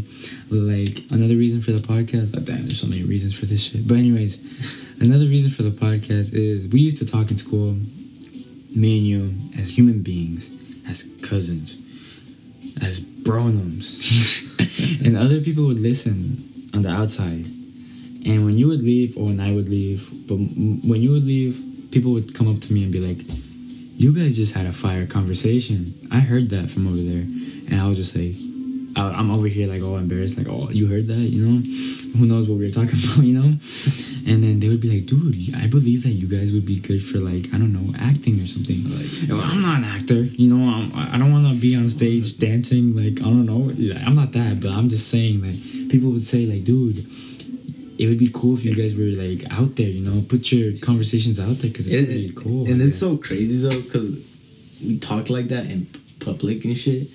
[0.49, 2.33] like another reason for the podcast.
[2.35, 3.87] Oh, damn, there's so many reasons for this shit.
[3.87, 4.37] But anyways,
[5.01, 9.35] another reason for the podcast is we used to talk in school, me and you,
[9.57, 10.51] as human beings,
[10.87, 11.77] as cousins,
[12.81, 13.99] as bronums,
[15.05, 17.45] and other people would listen on the outside.
[18.25, 21.87] And when you would leave, or when I would leave, but when you would leave,
[21.91, 23.25] people would come up to me and be like,
[23.97, 25.93] "You guys just had a fire conversation.
[26.11, 27.25] I heard that from over there,"
[27.69, 28.35] and I was just like,
[29.07, 31.19] "I'm over here like all embarrassed, like, oh, you heard that?
[31.19, 31.61] You know,
[32.17, 33.57] who knows what we were talking about, you know?"
[34.27, 37.03] And then they would be like, "Dude, I believe that you guys would be good
[37.03, 40.49] for like I don't know, acting or something." Like- Well, I'm not an actor, you
[40.49, 40.63] know.
[40.69, 42.95] I'm, I don't want to be on stage dancing.
[42.95, 43.71] Like I don't know.
[44.05, 47.05] I'm not that, but I'm just saying like people would say like, dude,
[47.97, 50.77] it would be cool if you guys were like out there, you know, put your
[50.79, 52.65] conversations out there because it's It- pretty cool.
[52.69, 52.99] and I it's guess.
[52.99, 54.11] so crazy though, because
[54.85, 55.87] we talk like that in
[56.19, 57.09] public and shit.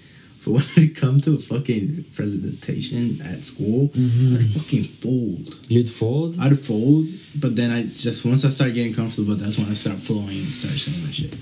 [0.44, 4.38] But when it come to a fucking presentation at school, Mhm.
[4.38, 5.56] I'd fucking fold.
[5.68, 6.36] you'd fold.
[6.38, 9.98] I'd fold, but then I just once I start getting comfortable, that's when I start
[10.00, 11.34] flowing and start saying my shit.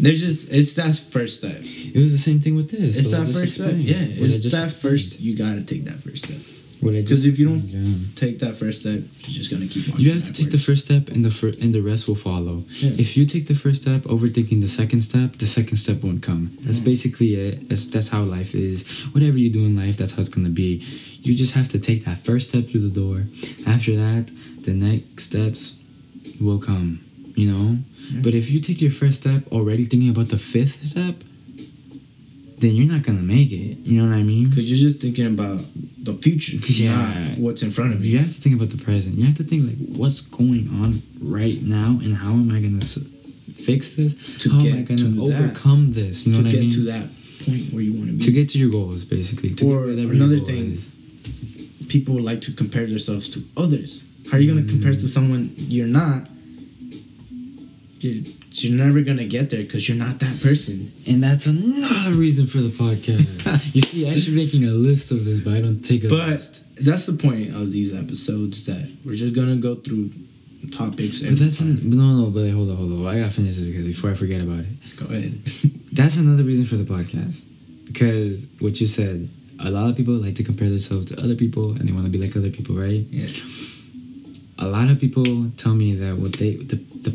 [0.00, 1.62] There's just it's that first step.
[1.64, 2.96] It was the same thing with this.
[2.98, 3.76] It's I that first step.
[3.78, 4.72] Yeah, What it's that explained.
[4.72, 5.20] first.
[5.20, 6.38] You gotta take that first step.
[6.80, 7.92] Because if you don't yeah.
[8.14, 9.88] take that first step, you're just gonna keep.
[9.88, 12.14] Walking You have to take the first step, and the fir- and the rest will
[12.14, 12.64] follow.
[12.80, 12.90] Yeah.
[13.04, 16.50] If you take the first step, overthinking the second step, the second step won't come.
[16.62, 16.84] That's Mhm.
[16.84, 17.68] basically it.
[17.68, 18.84] That's that's how life is.
[19.14, 20.82] Whatever you do in life, that's how it's gonna be.
[21.22, 23.24] You just have to take that first step through the door.
[23.66, 24.30] After that,
[24.62, 25.74] the next steps
[26.40, 27.00] will come.
[27.36, 27.78] You know.
[28.12, 28.20] Yeah.
[28.22, 31.16] But if you take your first step already thinking about the fifth step,
[32.60, 33.78] then you're not gonna make it.
[33.86, 34.48] You know what I mean?
[34.48, 35.60] Because you're just thinking about
[36.02, 37.28] the future, Yeah.
[37.30, 38.12] not what's in front of you.
[38.12, 39.16] You have to think about the present.
[39.16, 42.80] You have to think like, what's going on right now, and how am I gonna
[42.84, 44.14] fix this?
[44.40, 45.20] To how am I gonna to that.
[45.20, 46.26] overcome this?
[46.26, 46.72] You know to what get I mean?
[46.72, 47.06] to that
[47.44, 48.24] point where you want to be.
[48.24, 49.50] To get to your goals, basically.
[49.54, 50.88] To Or another thing, is.
[51.88, 54.04] people like to compare themselves to others.
[54.30, 55.00] How are you going to compare Mm.
[55.00, 56.28] to someone you're not?
[58.00, 58.24] You're,
[58.62, 60.92] you're never going to get there because you're not that person.
[61.06, 63.70] and that's another reason for the podcast.
[63.74, 66.08] you see, I should be making a list of this, but I don't take a
[66.08, 66.64] But list.
[66.84, 70.10] that's the point of these episodes that we're just going to go through
[70.72, 71.20] topics.
[71.22, 72.30] But that's an, no, no.
[72.30, 73.06] But hold on, hold on.
[73.06, 74.96] I gotta finish this because before I forget about it.
[74.96, 75.32] Go ahead.
[75.92, 77.44] That's another reason for the podcast.
[77.86, 79.28] Because what you said,
[79.60, 82.10] a lot of people like to compare themselves to other people and they want to
[82.10, 83.04] be like other people, right?
[83.10, 83.28] yeah.
[84.58, 87.10] A lot of people tell me that what they the the,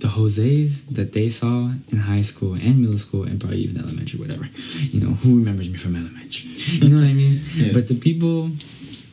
[0.00, 4.18] the Jose's that they saw in high school and middle school and probably even elementary,
[4.18, 4.48] whatever.
[4.76, 6.48] You know, who remembers me from elementary?
[6.50, 7.40] You know what I mean?
[7.54, 7.72] Yeah.
[7.72, 8.50] But the people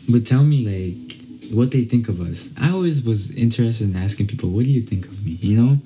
[0.09, 2.49] would tell me like what they think of us.
[2.59, 5.31] I always was interested in asking people, what do you think of me?
[5.41, 5.77] You know?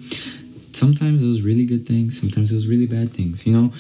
[0.74, 3.72] Sometimes it was really good things, sometimes it was really bad things, you know?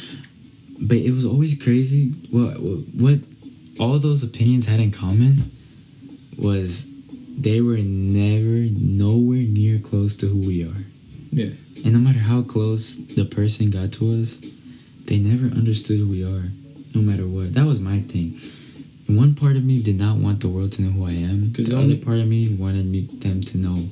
[0.81, 2.53] But it was always crazy what
[2.95, 3.19] what
[3.79, 5.51] all those opinions had in common
[6.37, 6.87] was
[7.37, 10.75] they were never nowhere near close to who we are.
[11.31, 11.49] Yeah.
[11.83, 14.37] And no matter how close the person got to us,
[15.05, 16.43] they never understood who we are,
[16.95, 17.53] no matter what.
[17.53, 18.39] That was my thing.
[19.07, 21.51] One part of me did not want the world to know who I am.
[21.53, 23.89] 'Cause The the other only- part of me wanted me them to know,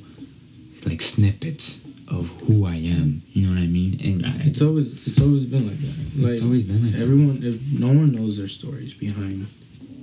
[0.86, 3.20] like snippets of who I am.
[3.34, 3.98] You know what I mean?
[4.02, 5.96] And I, It's always it's always been like that.
[6.22, 7.02] Like it's always been like that.
[7.02, 9.46] everyone, if no one knows their stories behind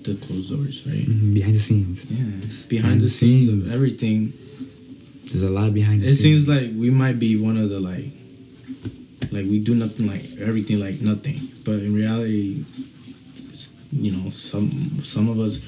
[0.03, 1.07] the closed doors, right?
[1.07, 2.05] Mhm, behind the scenes.
[2.11, 2.17] Yeah,
[2.67, 4.33] behind, the, scenes, of everything.
[5.29, 6.45] There's a lot behind the It scenes.
[6.45, 8.05] seems like we might be one of the like,
[9.31, 12.63] like we do nothing like everything like nothing, but in reality,
[13.37, 14.71] it's, you know, some
[15.03, 15.59] some of us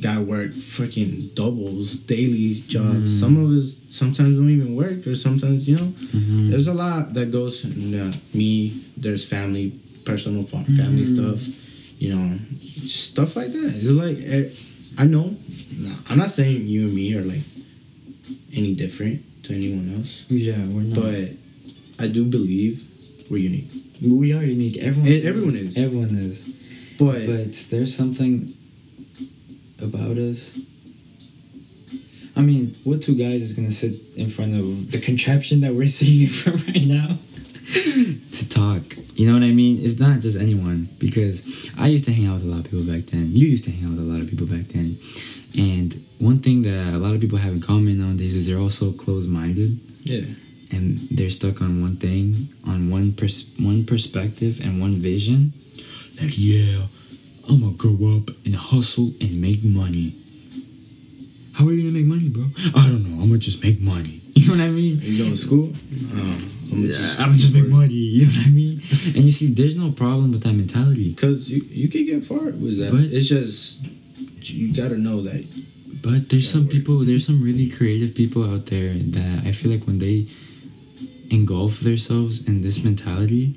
[0.00, 2.96] got work freaking doubles, daily jobs.
[3.16, 3.20] Mhm.
[3.20, 6.50] Some of us sometimes don't even work, or sometimes you know, Mhm.
[6.50, 7.64] there's a lot that goes.
[7.64, 9.72] Uh, me, there's family,
[10.04, 11.14] personal fa- family Mhm.
[11.14, 11.40] stuff,
[12.00, 12.38] you know,
[12.86, 13.72] stuff like that.
[13.74, 14.48] It's like eh,
[14.96, 15.36] I know.
[16.08, 17.42] I'm not saying you and me are like
[18.52, 20.96] any different to anyone else, yeah, we're not.
[20.96, 22.82] but I do believe
[23.30, 23.70] we're unique.
[24.02, 24.76] we are unique.
[24.78, 25.10] Everyone.
[25.12, 25.76] Eh, everyone is.
[25.78, 26.48] Everyone is.
[26.98, 28.52] But, But there's something
[29.82, 30.58] about us.
[32.36, 35.86] I mean, what two guys is gonna sit in front of the contraption that we're
[35.98, 37.18] sitting in front right now
[38.32, 38.82] to talk?
[39.14, 39.78] You know what I mean?
[39.84, 42.84] It's not just anyone because I used to hang out with a lot of people
[42.84, 43.30] back then.
[43.32, 44.98] You used to hang out with a lot of people back then,
[45.56, 48.92] and one thing that a lot of people have in common nowadays is they're also
[48.92, 50.20] closed-minded yeah,
[50.70, 52.34] and they're stuck on one thing,
[52.66, 55.52] on one pers- one perspective and one vision.
[56.20, 56.86] Like, yeah,
[57.48, 60.12] I'm gonna grow up and hustle and make money.
[61.54, 62.46] How are you gonna make money, bro?
[62.76, 63.22] I don't know.
[63.22, 64.20] I'm gonna just make money.
[64.34, 64.98] You know what I mean?
[65.00, 65.72] you going to school?
[66.72, 67.94] I'm Yeah, I'm gonna just make money.
[67.94, 68.80] You know what I mean?
[69.14, 71.10] and you see, there's no problem with that mentality.
[71.10, 72.90] Because you you can get far with that.
[72.92, 73.86] But- it's just
[74.42, 75.44] you gotta know that.
[76.04, 79.84] But there's some people, there's some really creative people out there that I feel like
[79.86, 80.26] when they
[81.30, 83.54] engulf themselves in this mentality,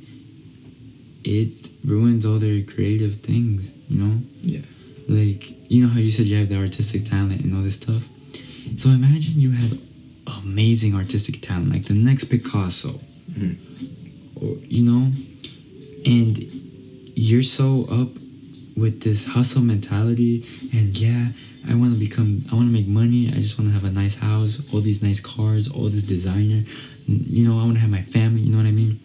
[1.25, 4.21] it ruins all their creative things, you know?
[4.41, 4.61] Yeah.
[5.09, 8.07] Like, you know how you said you have the artistic talent and all this stuff?
[8.77, 9.77] So imagine you have
[10.43, 13.57] amazing artistic talent, like the next Picasso, Mhm.
[14.35, 15.11] or, you know?
[16.05, 16.45] And
[17.15, 18.15] you're so up
[18.77, 21.31] with this hustle mentality and yeah
[21.69, 23.89] i want to become i want to make money i just want to have a
[23.91, 26.63] nice house all these nice cars all this designer
[27.07, 28.99] you know i want to have my family you know what i mean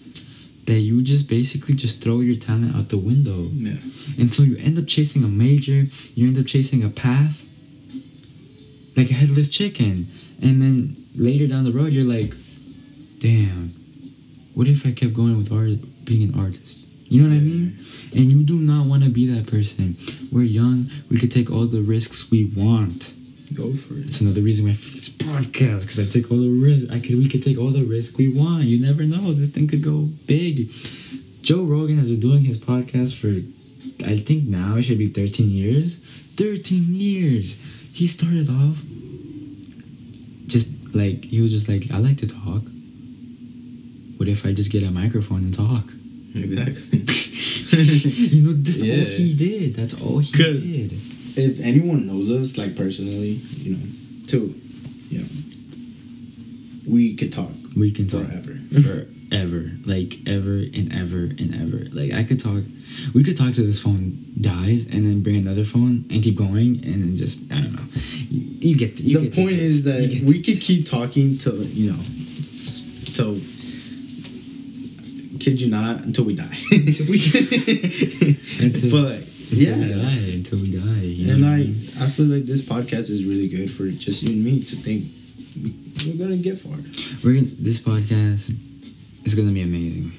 [0.67, 3.79] that you just basically just throw your talent out the window Yeah.
[4.19, 5.85] and so you end up chasing a major
[6.15, 7.39] you end up chasing a path
[8.97, 10.07] like a headless chicken.
[10.43, 12.35] And then later down the road, you're like,
[13.19, 13.71] damn,
[14.55, 16.82] what if I kept going with art, being an artist?
[17.13, 17.79] You know what I mean?
[18.13, 19.99] And you do not want to be that person.
[20.33, 20.87] We're young.
[21.11, 23.15] We could take all the risks we want.
[23.53, 24.07] Go for it.
[24.07, 26.91] It's another reason why I this podcast because I take all the risks.
[26.91, 28.63] I could we could take all the risk we want.
[28.63, 29.35] You never know.
[29.35, 30.71] This thing could go big.
[31.43, 33.29] Joe Rogan has been doing his podcast for,
[34.09, 35.99] I think now it should be 13 years.
[36.39, 37.61] 13 years.
[37.93, 38.81] He started off
[40.47, 42.63] just like he was just like I like to talk.
[44.17, 45.93] What if I just get a microphone and talk?
[46.35, 46.99] Exactly.
[48.37, 48.95] you know, that's Yeah.
[49.01, 49.75] all he did.
[49.75, 50.93] That's all he did.
[51.37, 53.87] if anyone knows us, like personally, you know,
[54.27, 54.55] too,
[55.11, 55.27] you know,
[56.87, 58.59] we could talk We can talk forever.
[58.71, 61.87] forever, like ever and ever and ever.
[61.93, 62.63] Like I could talk,
[63.15, 66.85] we could talk till this phone dies, and then bring another phone and keep going,
[66.85, 67.87] and then just I don't know.
[68.29, 70.01] You, you get the, you the get point is gist.
[70.13, 71.99] You that we could keep talking till you know,
[73.15, 73.37] till
[75.43, 76.57] kid you not until we die.
[76.73, 77.19] Until- we
[78.91, 79.19] but
[79.53, 81.01] until yeah, we die, until we die.
[81.03, 82.07] You and what I I?
[82.07, 85.05] I feel like this podcast is really good for just you and me to think
[85.63, 85.75] we,
[86.07, 86.79] we're gonna get far.
[87.25, 88.57] we're gonna, this podcast
[89.25, 90.13] is gonna be amazing.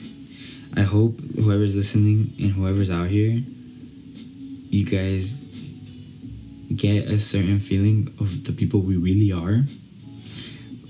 [0.76, 3.42] I hope whoever's listening and whoever's out here,
[4.70, 5.42] you guys
[6.76, 9.64] get a certain feeling of the people we really are.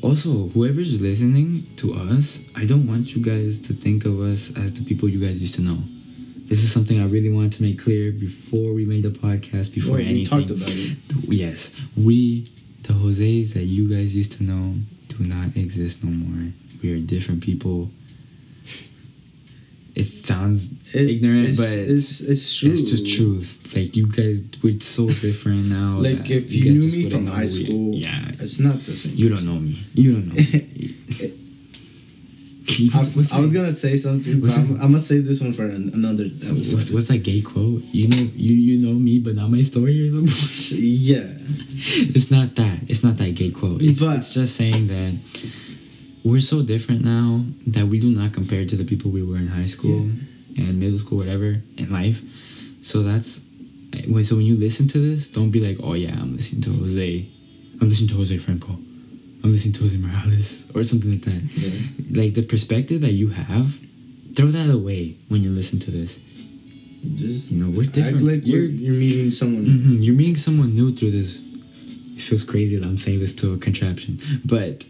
[0.03, 4.73] Also, whoever's listening to us, I don't want you guys to think of us as
[4.73, 5.77] the people you guys used to know.
[6.45, 9.95] This is something I really wanted to make clear before we made the podcast, before
[9.95, 10.25] we anything.
[10.25, 10.97] talked about it.
[11.29, 12.51] Yes, we,
[12.81, 14.75] the Jose's that you guys used to know,
[15.07, 16.51] do not exist no more.
[16.81, 17.89] We are different people.
[19.95, 22.71] It sounds It- ignorant, it's, but it's it's true.
[22.71, 23.59] it's just truth.
[23.75, 25.99] Like you guys, we're so different now.
[26.07, 29.13] Like if you, guys knew me from high we- school, yeah, it's not the same.
[29.15, 29.79] you don't know me.
[29.93, 30.33] You don't know.
[30.33, 30.95] Me.
[32.93, 34.71] I, What's I was gonna say something, but I'm.
[34.75, 36.93] I'm gonna save this one for an, another What's, episode.
[36.95, 37.83] what's that gay quote?
[37.91, 40.33] You know, you you know me, but not my story or something.
[40.81, 41.27] Yeah,
[42.15, 42.79] it's not that.
[42.87, 43.81] It's not that gay quote.
[43.81, 45.13] It's, But- it's just saying that
[46.23, 49.47] we're so different now that we do not compare to the people we were in
[49.47, 50.09] high school
[50.57, 52.21] and middle school, whatever, in life.
[52.81, 53.41] So that's
[54.07, 54.23] when.
[54.23, 57.25] So when you listen to this, don't be like, "Oh yeah, I'm listening to Jose.
[57.81, 58.73] I'm listening to Jose Franco.
[59.43, 61.79] I'm listening to Jose Morales or something like that." yeah.
[62.23, 63.77] Like the perspective that you have,
[64.35, 66.19] throw that away when you listen to this.
[67.15, 68.21] Just You know, we're act different.
[68.23, 69.65] like you're, You're- meeting someone.
[69.65, 71.41] hmm You're meeting someone new through this.
[72.15, 74.85] It feels crazy that I'm saying this to a contraption, but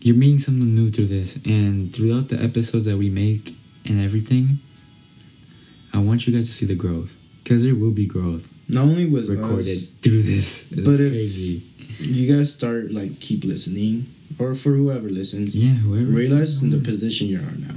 [0.00, 3.54] you're meeting someone new through this, and throughout the episodes that we make
[3.84, 4.58] and everything,
[5.92, 9.06] I want you guys to see the growth, because there will be growth Not only
[9.06, 10.72] with recorded us, through this.
[10.72, 11.62] It's But if- crazy.
[12.00, 14.06] you guys start like keep listening,
[14.38, 16.06] or for whoever listens, Yeah, whoever.
[16.10, 17.76] realize the position you are now,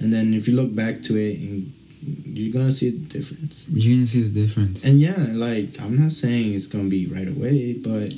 [0.00, 1.72] and then if you look back to it, and
[2.24, 3.64] you're gonna see the difference.
[3.72, 4.84] You're gonna see the difference.
[4.84, 8.14] And yeah, like I'm not saying it's gonna be right away, but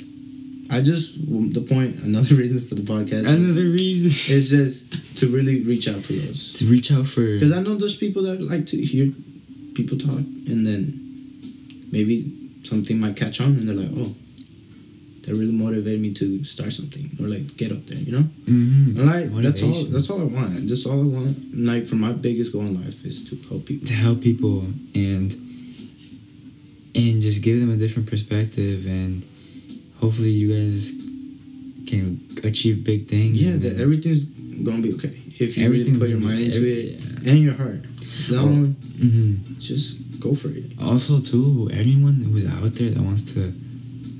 [0.71, 1.15] I just
[1.53, 1.97] the point.
[2.03, 3.21] Another reason for the podcast.
[3.21, 6.53] is- Another reason It's just to really reach out for those.
[6.53, 7.25] to reach out for.
[7.33, 9.11] Because I know there's people that like to hear
[9.73, 10.19] people talk,
[10.51, 10.79] and then
[11.91, 12.31] maybe
[12.63, 14.15] something might catch on, and they're like, "Oh,
[15.23, 18.25] that really motivated me to start something, or like get up there," you know.
[18.47, 18.99] Mhm.
[18.99, 19.83] And like that's all.
[19.85, 20.67] That's all I want.
[20.69, 21.55] That's all I want.
[21.57, 23.87] Like for my biggest goal in life is to help people.
[23.87, 25.33] to help people and
[26.95, 29.23] and just give them a different perspective and
[30.01, 30.91] hopefully you guys
[31.87, 34.23] can achieve big things Yeah, that everything's
[34.63, 37.31] gonna be okay if you really put your mind into every- it yeah.
[37.31, 37.83] and your heart.
[38.29, 38.49] Not Oh.
[38.49, 38.69] only
[38.99, 39.57] Mhm.
[39.59, 40.65] just go for it.
[40.79, 43.53] also too anyone who's out there that wants to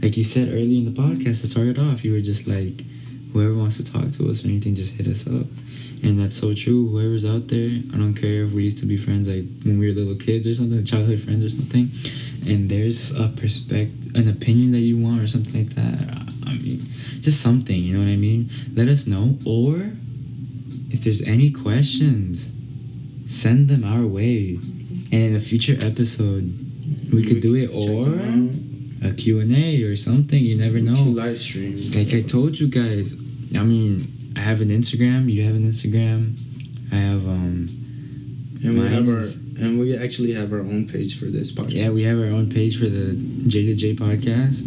[0.01, 2.81] like you said earlier in the podcast to start it off you were just like
[3.33, 5.45] whoever wants to talk to us or anything just hit us up
[6.03, 8.95] and that's so true whoever's out there i don't care if we used to be
[8.95, 11.91] friends like when we were little kids or something childhood friends or something
[12.47, 16.79] and there's a perspective an opinion that you want or something like that i mean
[17.19, 19.91] just something you know what i mean let us know or
[20.89, 22.51] if there's any questions
[23.27, 24.55] send them our way
[25.11, 26.51] and in a future episode
[27.11, 28.07] we could do it or
[29.07, 31.77] a q&a or something you never know live stream.
[31.95, 33.13] like I told you guys,
[33.55, 35.31] I mean, I have an Instagram.
[35.31, 36.37] You have an Instagram.
[36.91, 37.69] I have um.
[38.63, 39.23] and we have our
[39.59, 41.73] and we actually have our own page for this podcast.
[41.73, 43.13] Yeah, we have our own page for the
[43.47, 44.63] J to J podcast.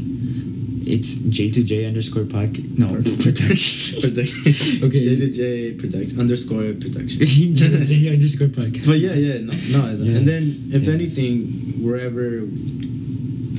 [0.84, 2.78] It's J to J underscore podcast.
[2.78, 2.88] No,
[3.22, 4.00] production.
[4.02, 4.84] Production.
[4.84, 5.00] Okay.
[5.00, 7.20] J to J production underscore production.
[7.54, 8.86] J to J underscore podcast.
[8.86, 9.90] But yeah, yeah, no, no.
[9.90, 10.88] Yes, and then if yes.
[10.88, 12.42] anything, wherever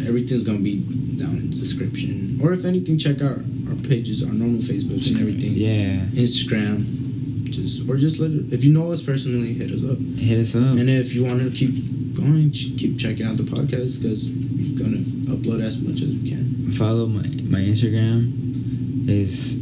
[0.08, 0.80] everything's gonna be
[1.18, 2.40] down in the description.
[2.44, 5.54] Or if anything, check out our pages, our normal Facebook and everything.
[5.54, 6.06] Yeah.
[6.12, 7.03] Instagram.
[7.90, 9.98] Or just let it, if you know us personally, hit us up.
[10.18, 10.78] Hit us up.
[10.78, 14.78] And if you want to keep going, ch- keep checking out the podcast because we're
[14.84, 14.98] gonna
[15.36, 16.72] upload as much as we can.
[16.72, 19.60] Follow my my Instagram is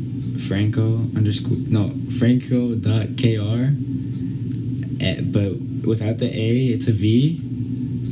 [0.48, 3.72] Franco underscore no Franco dot kr.
[5.04, 5.54] Eh, but
[5.88, 7.40] without the A, it's a V.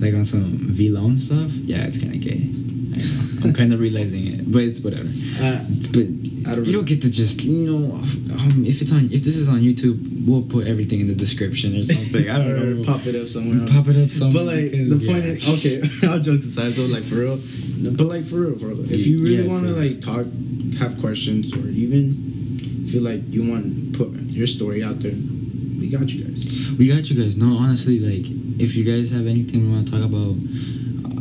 [0.02, 1.52] Like on some Vlone stuff.
[1.52, 2.50] Yeah, it's kind of gay.
[2.94, 3.44] I know.
[3.44, 5.10] I'm kind of realizing it, but it's whatever.
[5.42, 6.06] Uh, But
[6.52, 6.78] I don't you know.
[6.80, 10.26] don't get to just you know um, if it's on if this is on YouTube,
[10.28, 12.30] we'll put everything in the description or something.
[12.30, 12.84] I don't or know.
[12.84, 13.68] pop it up somewhere.
[13.68, 14.46] Pop it up somewhere.
[14.46, 15.32] But like because, the point yeah.
[15.34, 17.40] is, okay, I'll jokes aside though, like for real.
[17.96, 18.92] But like for real, for real.
[18.92, 20.26] If you really Yeah, want to like talk,
[20.80, 22.12] have questions, or even
[22.92, 25.14] feel like you want to put your story out there,
[25.80, 26.72] we got you guys.
[26.78, 27.38] We got you guys.
[27.38, 28.26] No, honestly, like
[28.60, 30.36] if you guys have anything we want to talk about,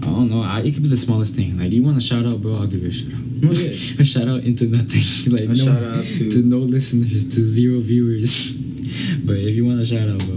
[0.03, 0.43] I don't know.
[0.43, 1.59] I, it could be the smallest thing.
[1.59, 2.57] Like you want a shout out, bro?
[2.59, 3.21] I'll give you a shout out.
[3.45, 3.97] Oh, yeah.
[4.01, 5.33] a shout out into nothing.
[5.33, 8.53] like A no, shout out to- no listeners, to zero viewers.
[9.25, 10.37] but if you want a shout out, bro,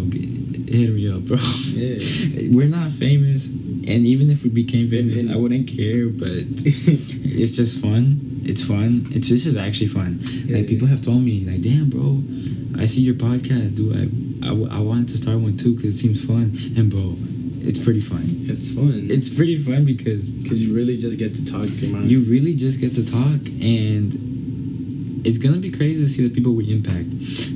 [0.71, 1.37] hit me up, bro.
[1.73, 2.49] Yeah.
[2.51, 6.07] We're not famous, and even if we became famous, I wouldn't care.
[6.09, 8.41] But it's just fun.
[8.43, 9.07] It's fun.
[9.11, 10.19] It's this is actually fun.
[10.21, 10.57] Yeah.
[10.57, 12.21] Like people have told me, like, damn, bro,
[12.81, 13.95] I see your podcast, dude.
[14.43, 16.51] I I wanted to start one too because it seems fun.
[16.75, 17.15] And bro,
[17.67, 18.23] it's pretty fun.
[18.51, 19.07] it's fun.
[19.09, 22.09] It's pretty fun because because you really just get to talk your mind.
[22.11, 26.53] you really just get to talk and it's gonna be crazy to see the people
[26.53, 27.09] we impact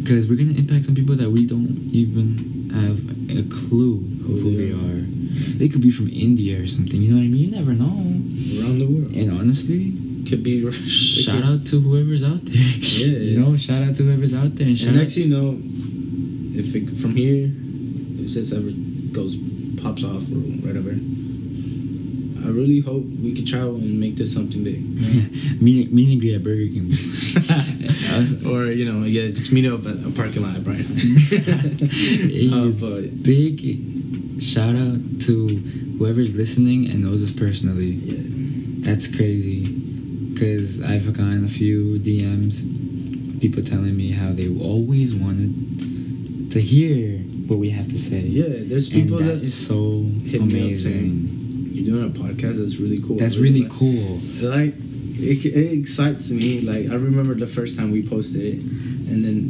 [0.03, 2.99] because we're gonna impact some people that we don't even have
[3.39, 3.95] a clue
[4.29, 5.01] of who they are
[5.57, 7.95] they could be from india or something you know what i mean you never know
[8.61, 9.11] around the world.
[9.15, 9.93] and honestly
[10.29, 13.17] could be shout out to whoever's out there Yeah.
[13.33, 15.57] you know shout out to whoever's out there and shout And out next, you know,
[16.57, 17.49] if it, from here,
[18.23, 18.69] if this ever
[19.11, 19.35] goes
[19.85, 20.89] pops off or whatever,
[22.43, 24.81] I really hope we could travel and make this something big.
[25.61, 26.89] meet, meet and greet at burger king
[28.51, 30.85] or you know, yeah, just meet up at a parking lot, Brian.
[32.55, 35.57] Uh, but big shout out to
[35.97, 38.23] whoever's listening and knows us personally yeah,
[38.85, 39.67] That's crazy.
[40.29, 42.61] Because I've gotten a few DMs,
[43.39, 48.19] people telling me how they always wanted to hear what we have to say.
[48.21, 50.93] yeah, there's And people that that is so hit me up amazing.
[50.93, 52.57] saying, you're doing a podcast.
[52.59, 53.17] That's really cool.
[53.17, 54.19] That's really like- cool.
[54.41, 54.73] Like
[55.17, 56.61] it, it excites me.
[56.61, 59.41] Like I remember the first time we posted it, and then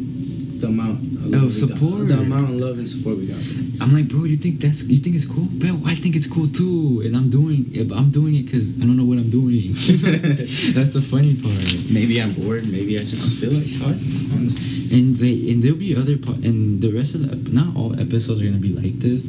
[0.65, 0.99] the amount
[1.35, 2.07] of, Of support.
[2.07, 3.37] the amount of love and support we got.
[3.81, 5.45] I'm like, bro, you think that's you think it's cool?
[5.61, 7.59] Bro, I think it's cool too, and I'm doing
[7.99, 9.73] I'm doing it because I don't know what I'm doing.
[10.77, 11.91] that's the funny part.
[11.91, 12.63] Maybe I'm bored.
[12.77, 14.31] Maybe I just feel like talking.
[14.33, 17.91] Honestly, And they and there'll be other po- and the rest of the not all
[17.99, 19.21] episodes are gonna be like this.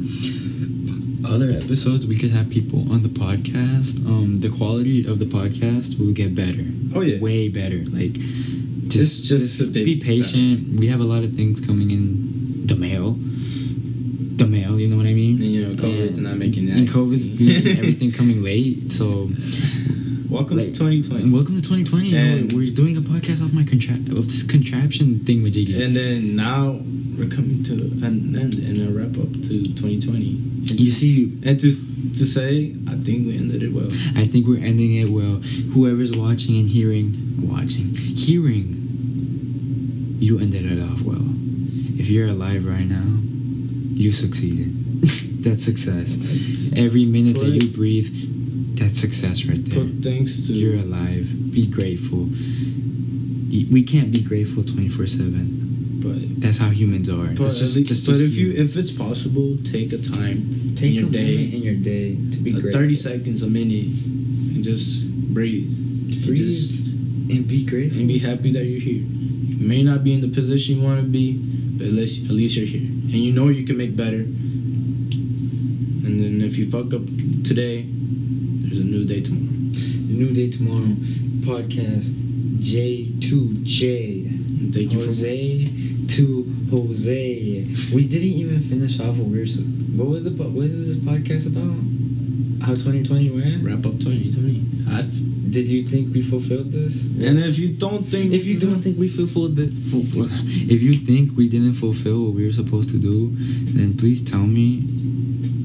[1.27, 4.05] Other episodes we could have people on the podcast.
[4.05, 6.63] Um, the quality of the podcast will get better.
[6.95, 7.19] Oh, yeah.
[7.19, 7.83] way better.
[7.99, 8.15] Like,
[8.89, 10.79] just just just be patient.
[10.79, 13.15] We have a lot of things coming in the mail.
[13.17, 15.35] The mail, you know what I mean?
[15.41, 18.91] And, you know, COVID's not making that And COVID's making everything coming late.
[18.91, 19.31] So
[20.29, 21.31] welcome like, to 2020.
[21.31, 22.09] welcome to 2020.
[22.09, 25.55] You know, And- we're doing a podcast off my contra- of this contraption thing with
[25.55, 25.83] JD.
[25.83, 26.79] And then now
[27.17, 30.13] we're coming to an end and a wrap up to 2020.
[30.69, 31.71] And You see, and to
[32.13, 33.87] to say, I think we ended it well.
[34.15, 35.37] I think we're ending it well.
[35.73, 38.86] Whoever's watching and hearing, watching, hearing,
[40.19, 41.25] you ended it off well.
[41.99, 43.05] If you're alive right now,
[43.93, 44.73] you succeeded.
[45.43, 46.17] that's success.
[46.75, 49.85] Every minute that you breathe, that's success right there.
[50.01, 51.51] Thanks to You're alive.
[51.51, 52.29] Be grateful.
[53.71, 55.99] We can't be grateful 24 7.
[56.03, 57.27] but That's how humans are.
[57.27, 60.91] but, just, least- just, but just if you if it's possible, take a time take
[60.91, 62.71] in your a day, in your day to be grateful.
[62.71, 63.87] 30 seconds, a minute,
[64.53, 65.69] and just breathe.
[65.71, 66.37] And Breathe.
[66.37, 66.85] just-
[67.29, 67.99] and be grateful.
[67.99, 69.03] and be happy that you're here.
[69.67, 71.33] You may not be in the position you want to be,
[71.77, 72.87] but at least, at least you're here.
[72.87, 74.21] And you know you can make better.
[74.21, 75.11] And
[76.21, 77.05] then if you fuck up
[77.43, 79.43] today, there's a new day tomorrow.
[79.43, 80.95] The New Day Tomorrow
[81.43, 82.11] podcast
[82.63, 84.71] J2J.
[84.73, 85.65] Thank you Jose
[86.15, 87.65] to Jose.
[87.93, 89.45] We didn't even finish off what we were.
[89.97, 91.75] What was the what was this podcast about?
[92.65, 93.65] How 2020 went?
[93.65, 94.63] wrap up 2020.
[94.87, 95.03] I,
[95.49, 97.05] Did you think we fulfilled this?
[97.05, 101.37] and if you don't think, If you don't think we fulfilled the, if you think
[101.37, 103.31] we didn't fulfill what we were supposed to do,
[103.73, 104.83] then please tell me.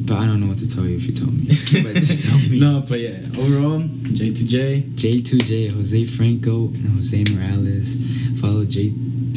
[0.07, 1.47] But I don't know what to tell you if you tell me.
[1.85, 2.59] but just tell me.
[2.59, 7.97] no, but yeah, overall, J2J, J2J, Jose Franco, and Jose Morales.
[8.41, 8.65] Follow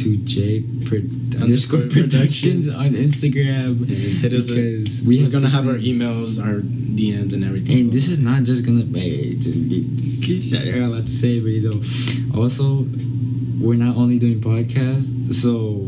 [0.05, 3.79] J2 T2J per, underscore productions on Instagram.
[3.79, 7.79] And hit us because we We are gonna have our emails, our DMs, and everything.
[7.79, 11.47] And this is not just gonna hey, just, just keep shouting out to say, but
[11.47, 12.85] you know, also
[13.59, 15.87] we're not only doing podcasts, so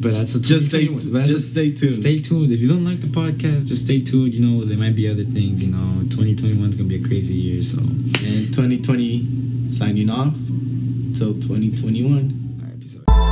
[0.00, 1.94] but that's a Just stay- 2021 that's just stay tuned.
[1.94, 2.52] Stay tuned.
[2.52, 4.34] If you don't like the podcast, just stay tuned.
[4.34, 5.62] You know, there might be other things.
[5.62, 7.78] You know, 2021 is gonna be a crazy year, so.
[7.78, 10.34] and 2020 signing off
[11.14, 12.43] till 2021.
[12.84, 13.23] Out.